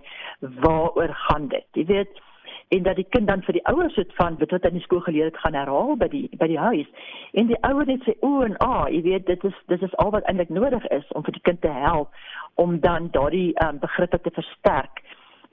waaroor 0.68 1.18
gaan 1.26 1.50
dit. 1.56 1.66
Jy 1.80 1.88
weet, 1.90 2.22
en 2.68 2.82
dat 2.82 2.96
die 2.96 3.06
kind 3.08 3.26
dan 3.26 3.42
vir 3.42 3.52
die 3.52 3.66
ouers 3.66 3.96
het 3.96 4.12
van 4.14 4.36
wat 4.38 4.50
wat 4.50 4.64
in 4.64 4.78
die 4.78 4.82
skool 4.82 5.00
geleer 5.00 5.24
het 5.24 5.38
gaan 5.38 5.54
herhaal 5.54 5.96
by 5.96 6.08
die 6.08 6.28
by 6.38 6.46
die 6.50 6.58
huis. 6.58 6.88
En 7.32 7.50
die 7.50 7.60
ouer 7.60 7.86
net 7.86 8.06
sê 8.06 8.14
o 8.20 8.42
en 8.46 8.56
a 8.64 8.86
jy 8.90 9.02
weet 9.08 9.26
dit 9.26 9.44
is 9.44 9.58
dit 9.72 9.82
is 9.82 9.96
al 10.04 10.10
wat 10.14 10.24
eintlik 10.30 10.48
nodig 10.48 10.86
is 10.98 11.12
om 11.12 11.24
vir 11.26 11.36
die 11.36 11.44
kind 11.48 11.60
te 11.60 11.74
help 11.74 12.14
om 12.54 12.78
dan 12.80 13.10
daardie 13.12 13.52
um, 13.66 13.78
begrippe 13.82 14.20
te 14.20 14.30
versterk 14.30 15.02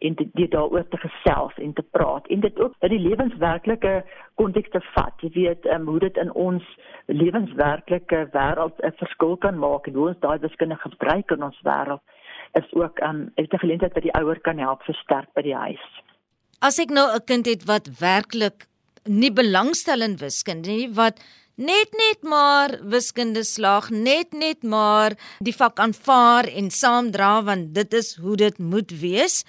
en 0.01 0.15
dit 0.17 0.51
daaroor 0.51 0.87
te 0.89 0.97
gesels 0.97 1.57
en 1.61 1.73
te 1.77 1.83
praat. 1.93 2.27
En 2.27 2.39
dit 2.39 2.59
ook 2.59 2.73
dat 2.79 2.89
die 2.89 2.99
lewenswerklike 2.99 4.03
konteks 4.35 4.69
te 4.69 4.81
vat. 4.81 5.13
Jy 5.21 5.29
weet 5.33 5.65
um, 5.65 5.85
hoe 5.87 5.99
dit 5.99 6.17
in 6.17 6.31
ons 6.33 6.65
lewenswerklike 7.05 8.27
wêreld 8.33 8.81
'n 8.81 8.97
verskil 9.03 9.37
kan 9.37 9.59
maak 9.59 9.87
en 9.87 9.93
hoe 9.93 10.07
ons 10.07 10.19
daai 10.19 10.39
wiskunde 10.39 10.75
gebruik 10.75 11.31
in 11.31 11.43
ons 11.43 11.61
wêreld 11.63 12.01
is 12.53 12.73
ook 12.73 12.99
'n 12.99 13.09
um, 13.09 13.31
'n 13.35 13.59
geleentheid 13.65 13.93
dat 13.93 14.03
die 14.03 14.17
ouer 14.21 14.39
kan 14.39 14.57
help 14.57 14.81
versterk 14.81 15.33
by 15.33 15.41
die 15.41 15.55
huis 15.55 15.85
as 16.61 16.79
ek 16.79 16.89
nou 16.89 17.07
'n 17.09 17.25
kind 17.25 17.45
het 17.45 17.65
wat 17.65 17.89
werklik 17.99 18.67
nie 19.05 19.31
belangstel 19.31 20.01
in 20.01 20.17
wiskunde 20.17 20.69
nie, 20.69 20.89
wat 20.93 21.17
net 21.55 21.89
net 21.97 22.23
maar 22.23 22.79
wiskunde 22.83 23.43
slaag, 23.43 23.89
net 23.89 24.33
net 24.33 24.63
maar 24.63 25.17
die 25.39 25.53
vak 25.53 25.79
aanvaar 25.79 26.45
en 26.47 26.69
saamdra 26.71 27.43
want 27.43 27.73
dit 27.73 27.93
is 27.93 28.15
hoe 28.15 28.35
dit 28.35 28.57
moet 28.57 28.91
wees, 28.91 29.43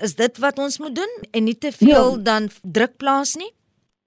is 0.00 0.14
dit 0.14 0.38
wat 0.38 0.58
ons 0.58 0.78
moet 0.78 0.94
doen 0.94 1.14
en 1.30 1.44
nie 1.44 1.58
te 1.58 1.72
veel 1.72 2.16
ja. 2.16 2.22
dan 2.22 2.50
druk 2.62 2.96
plaas 2.96 3.34
nie. 3.34 3.52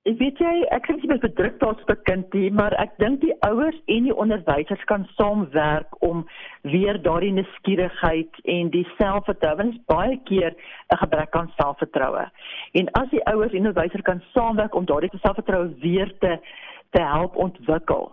Ek 0.02 0.16
weet 0.18 0.40
jy, 0.42 0.52
ek 0.74 0.88
kan 0.88 0.98
nie 0.98 1.18
bedruk 1.22 1.60
daar's 1.62 1.82
vir 1.86 1.98
kind 2.10 2.34
nie, 2.34 2.48
maar 2.58 2.74
ek 2.82 2.96
dink 2.98 3.20
die 3.22 3.36
ouers 3.46 3.76
en 3.94 4.08
die 4.08 4.16
onderwysers 4.24 4.82
kan 4.90 5.04
saamwerk 5.14 5.94
om 6.02 6.24
weer 6.66 6.98
daardie 7.06 7.30
nuuskierigheid 7.36 8.40
en 8.50 8.72
die 8.74 8.82
selfvertroue, 8.96 9.60
want 9.60 9.78
baie 9.94 10.18
keer 10.26 10.56
'n 10.58 10.98
gebrek 11.04 11.38
aan 11.38 11.52
selfvertroue. 11.60 12.26
En 12.74 12.90
as 12.98 13.14
die 13.14 13.22
ouers 13.30 13.54
en 13.54 13.62
onderwysers 13.68 14.02
kan 14.10 14.24
saamwerk 14.34 14.74
om 14.74 14.90
daardie 14.90 15.22
selfvertroue 15.22 15.70
weer 15.86 16.10
te 16.18 16.40
te 16.98 17.02
help 17.02 17.38
ontwikkel, 17.38 18.12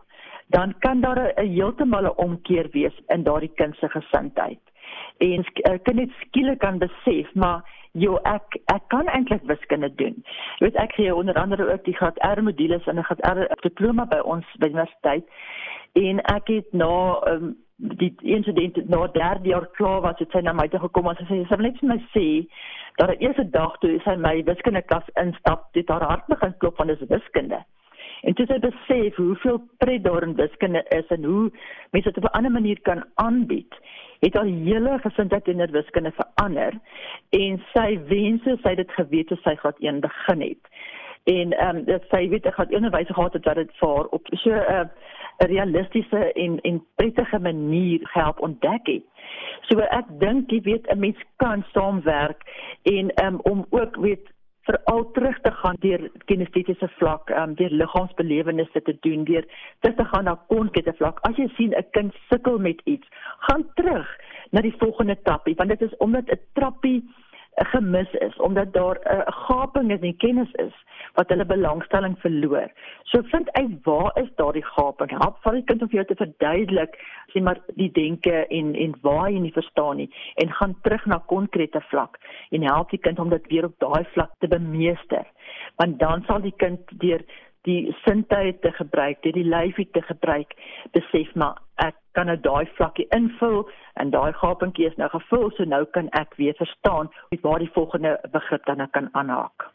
dan 0.53 0.75
kan 0.85 1.01
daar 1.01 1.33
'n 1.41 1.49
heeltemal 1.57 2.05
'n 2.05 2.21
omkeer 2.21 2.69
wees 2.73 2.97
in 3.09 3.23
daardie 3.23 3.55
kind 3.55 3.75
se 3.77 3.89
gesindheid. 3.89 4.61
En 5.19 5.41
'n 5.41 5.81
kind 5.83 5.97
net 5.97 6.13
skielik 6.21 6.59
kan 6.59 6.79
besef, 6.79 7.35
maar 7.35 7.65
Jo, 7.99 8.19
ek 8.23 8.59
ek 8.73 8.83
kan 8.93 9.09
eintlik 9.11 9.43
wiskunde 9.51 9.89
doen. 10.01 10.19
Jy 10.59 10.67
weet 10.67 10.77
ek 10.83 10.93
gee 10.99 11.15
onder 11.15 11.39
andere 11.41 11.67
ook 11.73 11.85
die 11.85 11.97
graad 11.97 12.19
R 12.25 12.43
modules 12.43 12.87
en 12.87 12.99
'n 12.99 13.07
graad 13.09 13.25
R 13.27 13.63
diploma 13.63 14.07
by 14.07 14.19
ons 14.25 14.47
by 14.59 14.67
universiteit. 14.67 15.25
En 15.93 16.21
ek 16.21 16.49
het 16.49 16.73
na 16.73 17.21
um, 17.33 17.57
die 17.77 18.15
insident 18.23 18.89
na 18.89 19.07
derde 19.07 19.49
jaar 19.49 19.67
klaar 19.79 20.01
was, 20.01 20.19
het 20.19 20.31
sy 20.31 20.41
na 20.41 20.53
my 20.53 20.69
toe 20.69 20.81
gekom 20.81 21.09
en 21.09 21.17
sy 21.17 21.25
sê 21.25 21.41
sy 21.47 21.57
wil 21.57 21.67
net 21.67 21.81
vir 21.81 21.89
my 21.89 21.99
sê 22.15 22.27
dat 22.99 23.13
die 23.13 23.27
eerste 23.27 23.45
dag 23.55 23.79
toe 23.79 24.01
sy 24.05 24.17
my 24.17 24.43
wiskunde 24.45 24.83
klas 24.83 25.07
instap, 25.23 25.69
dit 25.73 25.89
haar 25.89 26.03
hart 26.03 26.27
begin 26.27 26.55
klop 26.59 26.77
van 26.77 26.91
dis 26.91 27.05
wiskunde. 27.09 27.63
En 28.23 28.35
toe 28.35 28.47
sy 28.47 28.59
besef 28.59 29.17
hoeveel 29.17 29.61
pret 29.79 30.05
daar 30.05 30.23
in 30.23 30.35
wiskunde 30.35 30.85
is 30.89 31.07
en 31.07 31.25
hoe 31.25 31.51
mense 31.91 32.11
dit 32.11 32.25
op 32.25 32.31
'n 32.31 32.37
ander 32.37 32.53
manier 32.53 32.81
kan 32.83 33.05
aanbied 33.15 33.75
het 34.21 34.37
al 34.39 34.45
hele 34.45 34.99
gesindheid 34.99 35.49
in 35.49 35.57
die 35.57 35.71
wiskunde 35.71 36.13
verander 36.13 36.73
en 37.31 37.63
sy 37.75 37.99
wense 38.09 38.59
sy 38.63 38.75
dit 38.75 38.91
geweet 38.91 39.29
het 39.29 39.43
sy 39.43 39.55
gaan 39.57 39.79
een 39.79 40.01
begin 40.01 40.41
het 40.41 40.65
en 41.25 41.53
ehm 41.53 41.77
um, 41.77 41.85
dit 41.85 42.05
sy 42.11 42.29
weet 42.29 42.47
ek 42.47 42.55
gaan 42.55 42.75
onderwys 42.79 43.11
gehad 43.13 43.33
het 43.33 43.45
wat 43.45 43.61
dit 43.61 43.73
vir 43.81 44.09
op 44.17 44.29
so 44.43 44.51
'n 44.51 44.65
uh, 44.75 44.85
realistiese 45.39 46.33
en 46.33 46.61
en 46.61 46.85
prettige 46.95 47.39
manier 47.39 48.01
help 48.13 48.41
ontdek 48.41 48.87
het. 48.87 49.05
So 49.69 49.79
ek 49.79 50.09
dink 50.19 50.51
jy 50.51 50.61
weet 50.61 50.89
'n 50.91 50.99
mens 50.99 51.21
kan 51.37 51.65
saamwerk 51.73 52.43
en 52.83 53.13
um, 53.25 53.41
om 53.43 53.67
ook 53.71 53.97
weet 53.97 54.27
veral 54.69 55.05
terug 55.17 55.39
te 55.45 55.53
gaan 55.61 55.77
deur 55.81 56.11
kinestetiese 56.31 56.89
vlak, 56.99 57.31
um, 57.31 57.55
deur 57.55 57.73
liggaamsbelewennisse 57.81 58.83
te 58.85 58.97
doen, 59.07 59.25
deur 59.25 59.47
terug 59.81 59.97
te 59.97 60.09
gaan 60.13 60.29
na 60.29 60.37
konkete 60.53 60.93
vlak. 61.01 61.23
As 61.29 61.37
jy 61.41 61.49
sien 61.57 61.73
'n 61.73 61.87
kind 61.97 62.15
sukkel 62.29 62.59
met 62.59 62.81
iets, 62.85 63.09
gaan 63.49 63.65
terug 63.75 64.09
na 64.51 64.61
die 64.61 64.75
volgende 64.79 65.17
tappie, 65.23 65.55
want 65.57 65.69
dit 65.69 65.83
is 65.83 65.97
omdat 65.97 66.31
'n 66.31 66.41
trappie 66.53 67.03
gemis 67.65 68.13
is 68.13 68.37
omdat 68.37 68.73
daar 68.73 68.99
'n 69.05 69.33
gaping 69.33 69.91
in 69.91 70.01
die 70.01 70.17
kennis 70.17 70.53
is 70.53 70.75
wat 71.15 71.29
hulle 71.29 71.45
belangstelling 71.45 72.17
verloor. 72.19 72.69
So 73.03 73.23
vind 73.23 73.53
uit 73.53 73.79
waar 73.83 74.13
is 74.23 74.29
daardie 74.37 74.65
gaping? 74.65 75.11
Help 75.11 75.37
vir 75.43 75.53
die 75.53 75.65
kind 75.65 75.83
om 75.83 75.89
vir 75.89 75.97
jou 75.97 76.05
te 76.05 76.25
verduidelik, 76.25 76.99
sê 77.33 77.43
maar 77.43 77.61
die 77.75 77.91
denke 77.93 78.47
en 78.47 78.75
en 78.75 78.95
waar 79.03 79.31
jy 79.31 79.41
nie 79.41 79.53
verstaan 79.53 79.97
nie 79.97 80.11
en 80.35 80.53
gaan 80.53 80.77
terug 80.83 81.07
na 81.07 81.19
konkrete 81.27 81.81
vlak 81.81 82.19
en 82.51 82.63
help 82.63 82.91
die 82.91 83.03
kind 83.07 83.19
om 83.19 83.31
dit 83.31 83.47
weer 83.47 83.65
op 83.65 83.79
daai 83.79 84.05
vlak 84.15 84.33
te 84.39 84.49
bemeester. 84.49 85.27
Want 85.77 85.99
dan 85.99 86.25
sal 86.27 86.41
die 86.41 86.57
kind 86.57 86.81
deur 87.03 87.25
die 87.63 87.95
sintuie 88.05 88.59
te 88.59 88.73
gebruik, 88.73 89.23
dit 89.23 89.35
die 89.35 89.45
lyfie 89.45 89.89
te 89.93 90.03
gebruik, 90.03 90.55
besef 90.93 91.35
maar 91.35 91.59
ek 91.85 91.97
kan 92.19 92.27
nou 92.27 92.37
daai 92.43 92.67
vlakkie 92.77 93.09
invul 93.15 93.65
en 94.03 94.11
daai 94.11 94.33
gapentjie 94.43 94.87
is 94.91 94.97
nou 95.01 95.09
gevul, 95.15 95.51
so 95.57 95.65
nou 95.65 95.85
kan 95.97 96.11
ek 96.19 96.37
weer 96.37 96.55
verstaan 96.59 97.11
waar 97.43 97.59
die 97.63 97.73
volgende 97.75 98.19
begrip 98.33 98.65
dan 98.67 98.87
kan 98.91 99.11
aanhaak. 99.13 99.71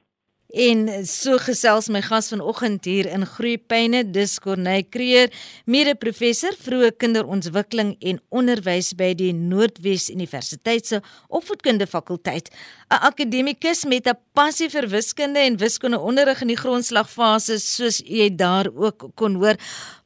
En 0.54 0.86
so 1.10 1.39
gesels 1.42 1.88
my 1.89 2.04
gas 2.06 2.28
vanoggend 2.30 2.86
hier 2.86 3.08
in 3.10 3.24
Groepyne, 3.26 4.04
dis 4.13 4.36
Corneil 4.38 4.84
Creer, 4.94 5.32
mede-professor 5.66 6.54
vroeë 6.62 6.92
kinderontwikkeling 7.02 7.96
en 8.06 8.20
onderwys 8.30 8.92
by 9.00 9.16
die 9.18 9.32
Noordwes 9.34 10.12
Universiteit 10.13 10.86
se 10.86 11.02
Opvoedkunde 11.34 11.88
fakulteit, 11.89 12.54
'n 12.92 13.02
akademikus 13.02 13.86
met 13.86 14.06
'n 14.06 14.20
passie 14.36 14.70
vir 14.70 14.88
wiskunde 14.89 15.39
en 15.39 15.58
wiskundeonderrig 15.58 16.42
in 16.42 16.54
die 16.54 16.62
grondslagfase, 16.63 17.58
soos 17.58 18.04
jy 18.06 18.30
daar 18.30 18.70
ook 18.70 19.10
kon 19.16 19.36
hoor. 19.42 19.58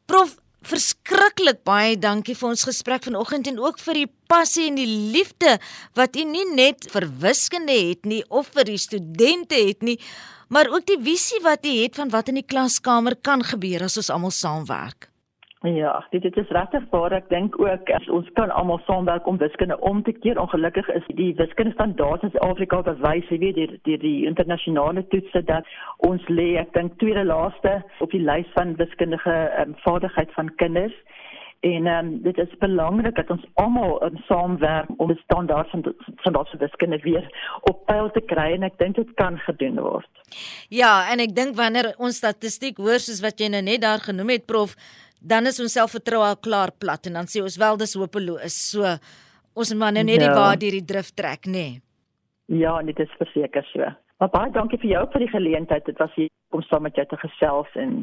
Prof 0.05 0.38
Verskriklik 0.67 1.62
baie 1.63 1.95
dankie 1.95 2.34
vir 2.36 2.49
ons 2.49 2.65
gesprek 2.67 3.06
vanoggend 3.08 3.47
en 3.47 3.60
ook 3.62 3.77
vir 3.80 4.01
die 4.01 4.10
passie 4.27 4.65
en 4.67 4.75
die 4.75 4.88
liefde 5.13 5.53
wat 5.95 6.17
u 6.19 6.25
nie 6.27 6.43
net 6.58 6.89
vir 6.91 7.08
wiskunde 7.21 7.71
het 7.71 8.03
nie 8.03 8.19
of 8.27 8.49
vir 8.58 8.67
die 8.67 8.82
studente 8.82 9.56
het 9.56 9.86
nie, 9.88 9.95
maar 10.51 10.67
ook 10.67 10.84
die 10.89 10.99
visie 10.99 11.39
wat 11.45 11.63
jy 11.63 11.86
het 11.86 11.95
van 11.95 12.12
wat 12.12 12.34
in 12.34 12.41
die 12.41 12.47
klaskamer 12.47 13.15
kan 13.15 13.45
gebeur 13.47 13.88
as 13.88 13.95
ons 14.01 14.12
almal 14.12 14.36
saamwerk. 14.36 15.08
Ja, 15.61 16.05
dit 16.09 16.21
dit 16.21 16.37
is 16.37 16.49
regtig 16.49 16.83
waar 16.89 17.11
ek 17.11 17.29
dink 17.29 17.55
ook 17.59 17.89
ons 18.13 18.27
kan 18.37 18.51
almal 18.53 18.77
saamwerk 18.85 19.25
om 19.27 19.37
wiskunde 19.37 19.79
om 19.79 20.03
te 20.03 20.11
keer. 20.11 20.39
Ongelukkig 20.39 20.89
is 20.93 21.05
die 21.17 21.33
wiskunde 21.35 21.73
standaard 21.73 22.23
in 22.23 22.29
Suid-Afrika 22.29 22.81
bewys, 22.85 23.25
jy 23.33 23.39
weet, 23.41 23.57
deur 23.57 23.73
die, 23.89 23.97
die 23.97 24.25
internasionale 24.29 25.07
toetse 25.09 25.41
dat 25.49 25.65
ons 26.05 26.21
lê, 26.29 26.51
ek 26.61 26.75
dink 26.77 26.99
tweede 27.01 27.25
laaste 27.25 27.79
op 28.05 28.13
die 28.13 28.21
lys 28.21 28.51
van 28.53 28.75
wiskundige 28.77 29.37
um, 29.63 29.73
vaardigheid 29.81 30.29
van 30.37 30.53
kinders. 30.61 30.93
En 31.65 31.87
um, 31.89 32.13
dit 32.21 32.37
is 32.37 32.53
belangrik 32.61 33.15
dat 33.17 33.29
ons 33.33 33.45
almal 33.57 33.97
um, 34.05 34.21
saamwerk 34.27 34.93
om 35.01 35.09
die 35.09 35.21
standaard 35.23 35.73
van 35.73 35.81
van 36.21 36.37
wiskunde 36.61 37.01
weer 37.01 37.25
op 37.61 37.81
pyl 37.89 38.11
te 38.13 38.21
kry 38.21 38.51
en 38.53 38.67
ek 38.69 38.77
dink 38.77 38.95
dit 38.95 39.09
kan 39.17 39.41
gedoen 39.47 39.81
word. 39.81 40.21
Ja, 40.69 41.09
en 41.09 41.25
ek 41.25 41.33
dink 41.33 41.57
wanneer 41.57 41.95
ons 41.97 42.21
statistiek 42.21 42.77
hoor 42.77 43.01
soos 43.01 43.23
wat 43.25 43.41
jy 43.41 43.49
nou 43.49 43.63
net 43.65 43.81
daar 43.81 44.05
genoem 44.05 44.35
het 44.35 44.45
prof, 44.45 44.77
dan 45.19 45.49
is 45.49 45.60
ons 45.63 45.73
selfvertroue 45.73 46.25
al 46.25 46.38
klaar 46.38 46.71
plat 46.80 47.10
en 47.10 47.19
dan 47.19 47.30
sê 47.30 47.41
ons 47.41 47.58
wel 47.58 47.77
dis 47.77 47.95
hopeloos. 47.97 48.58
So 48.71 48.97
ons 49.58 49.73
moet 49.73 49.97
nou 49.97 50.03
net 50.06 50.21
ja. 50.21 50.27
die 50.27 50.36
waar 50.36 50.58
deur 50.60 50.77
die 50.77 50.86
drif 50.86 51.13
trek, 51.17 51.45
nê. 51.45 51.51
Nee. 51.51 51.82
Ja, 52.62 52.77
dit 52.82 52.99
is 52.99 53.12
verseker 53.19 53.65
so. 53.73 53.89
Maar 54.21 54.30
baie 54.34 54.51
dankie 54.56 54.80
vir 54.82 54.91
jou 54.93 55.03
vir 55.13 55.25
die 55.25 55.34
geleentheid. 55.34 55.86
Dit 55.86 55.99
was 55.99 56.13
hier 56.15 56.30
om 56.56 56.63
saam 56.65 56.86
met 56.88 56.95
jou 56.95 57.06
te 57.10 57.19
gesels 57.21 57.73
en 57.75 57.99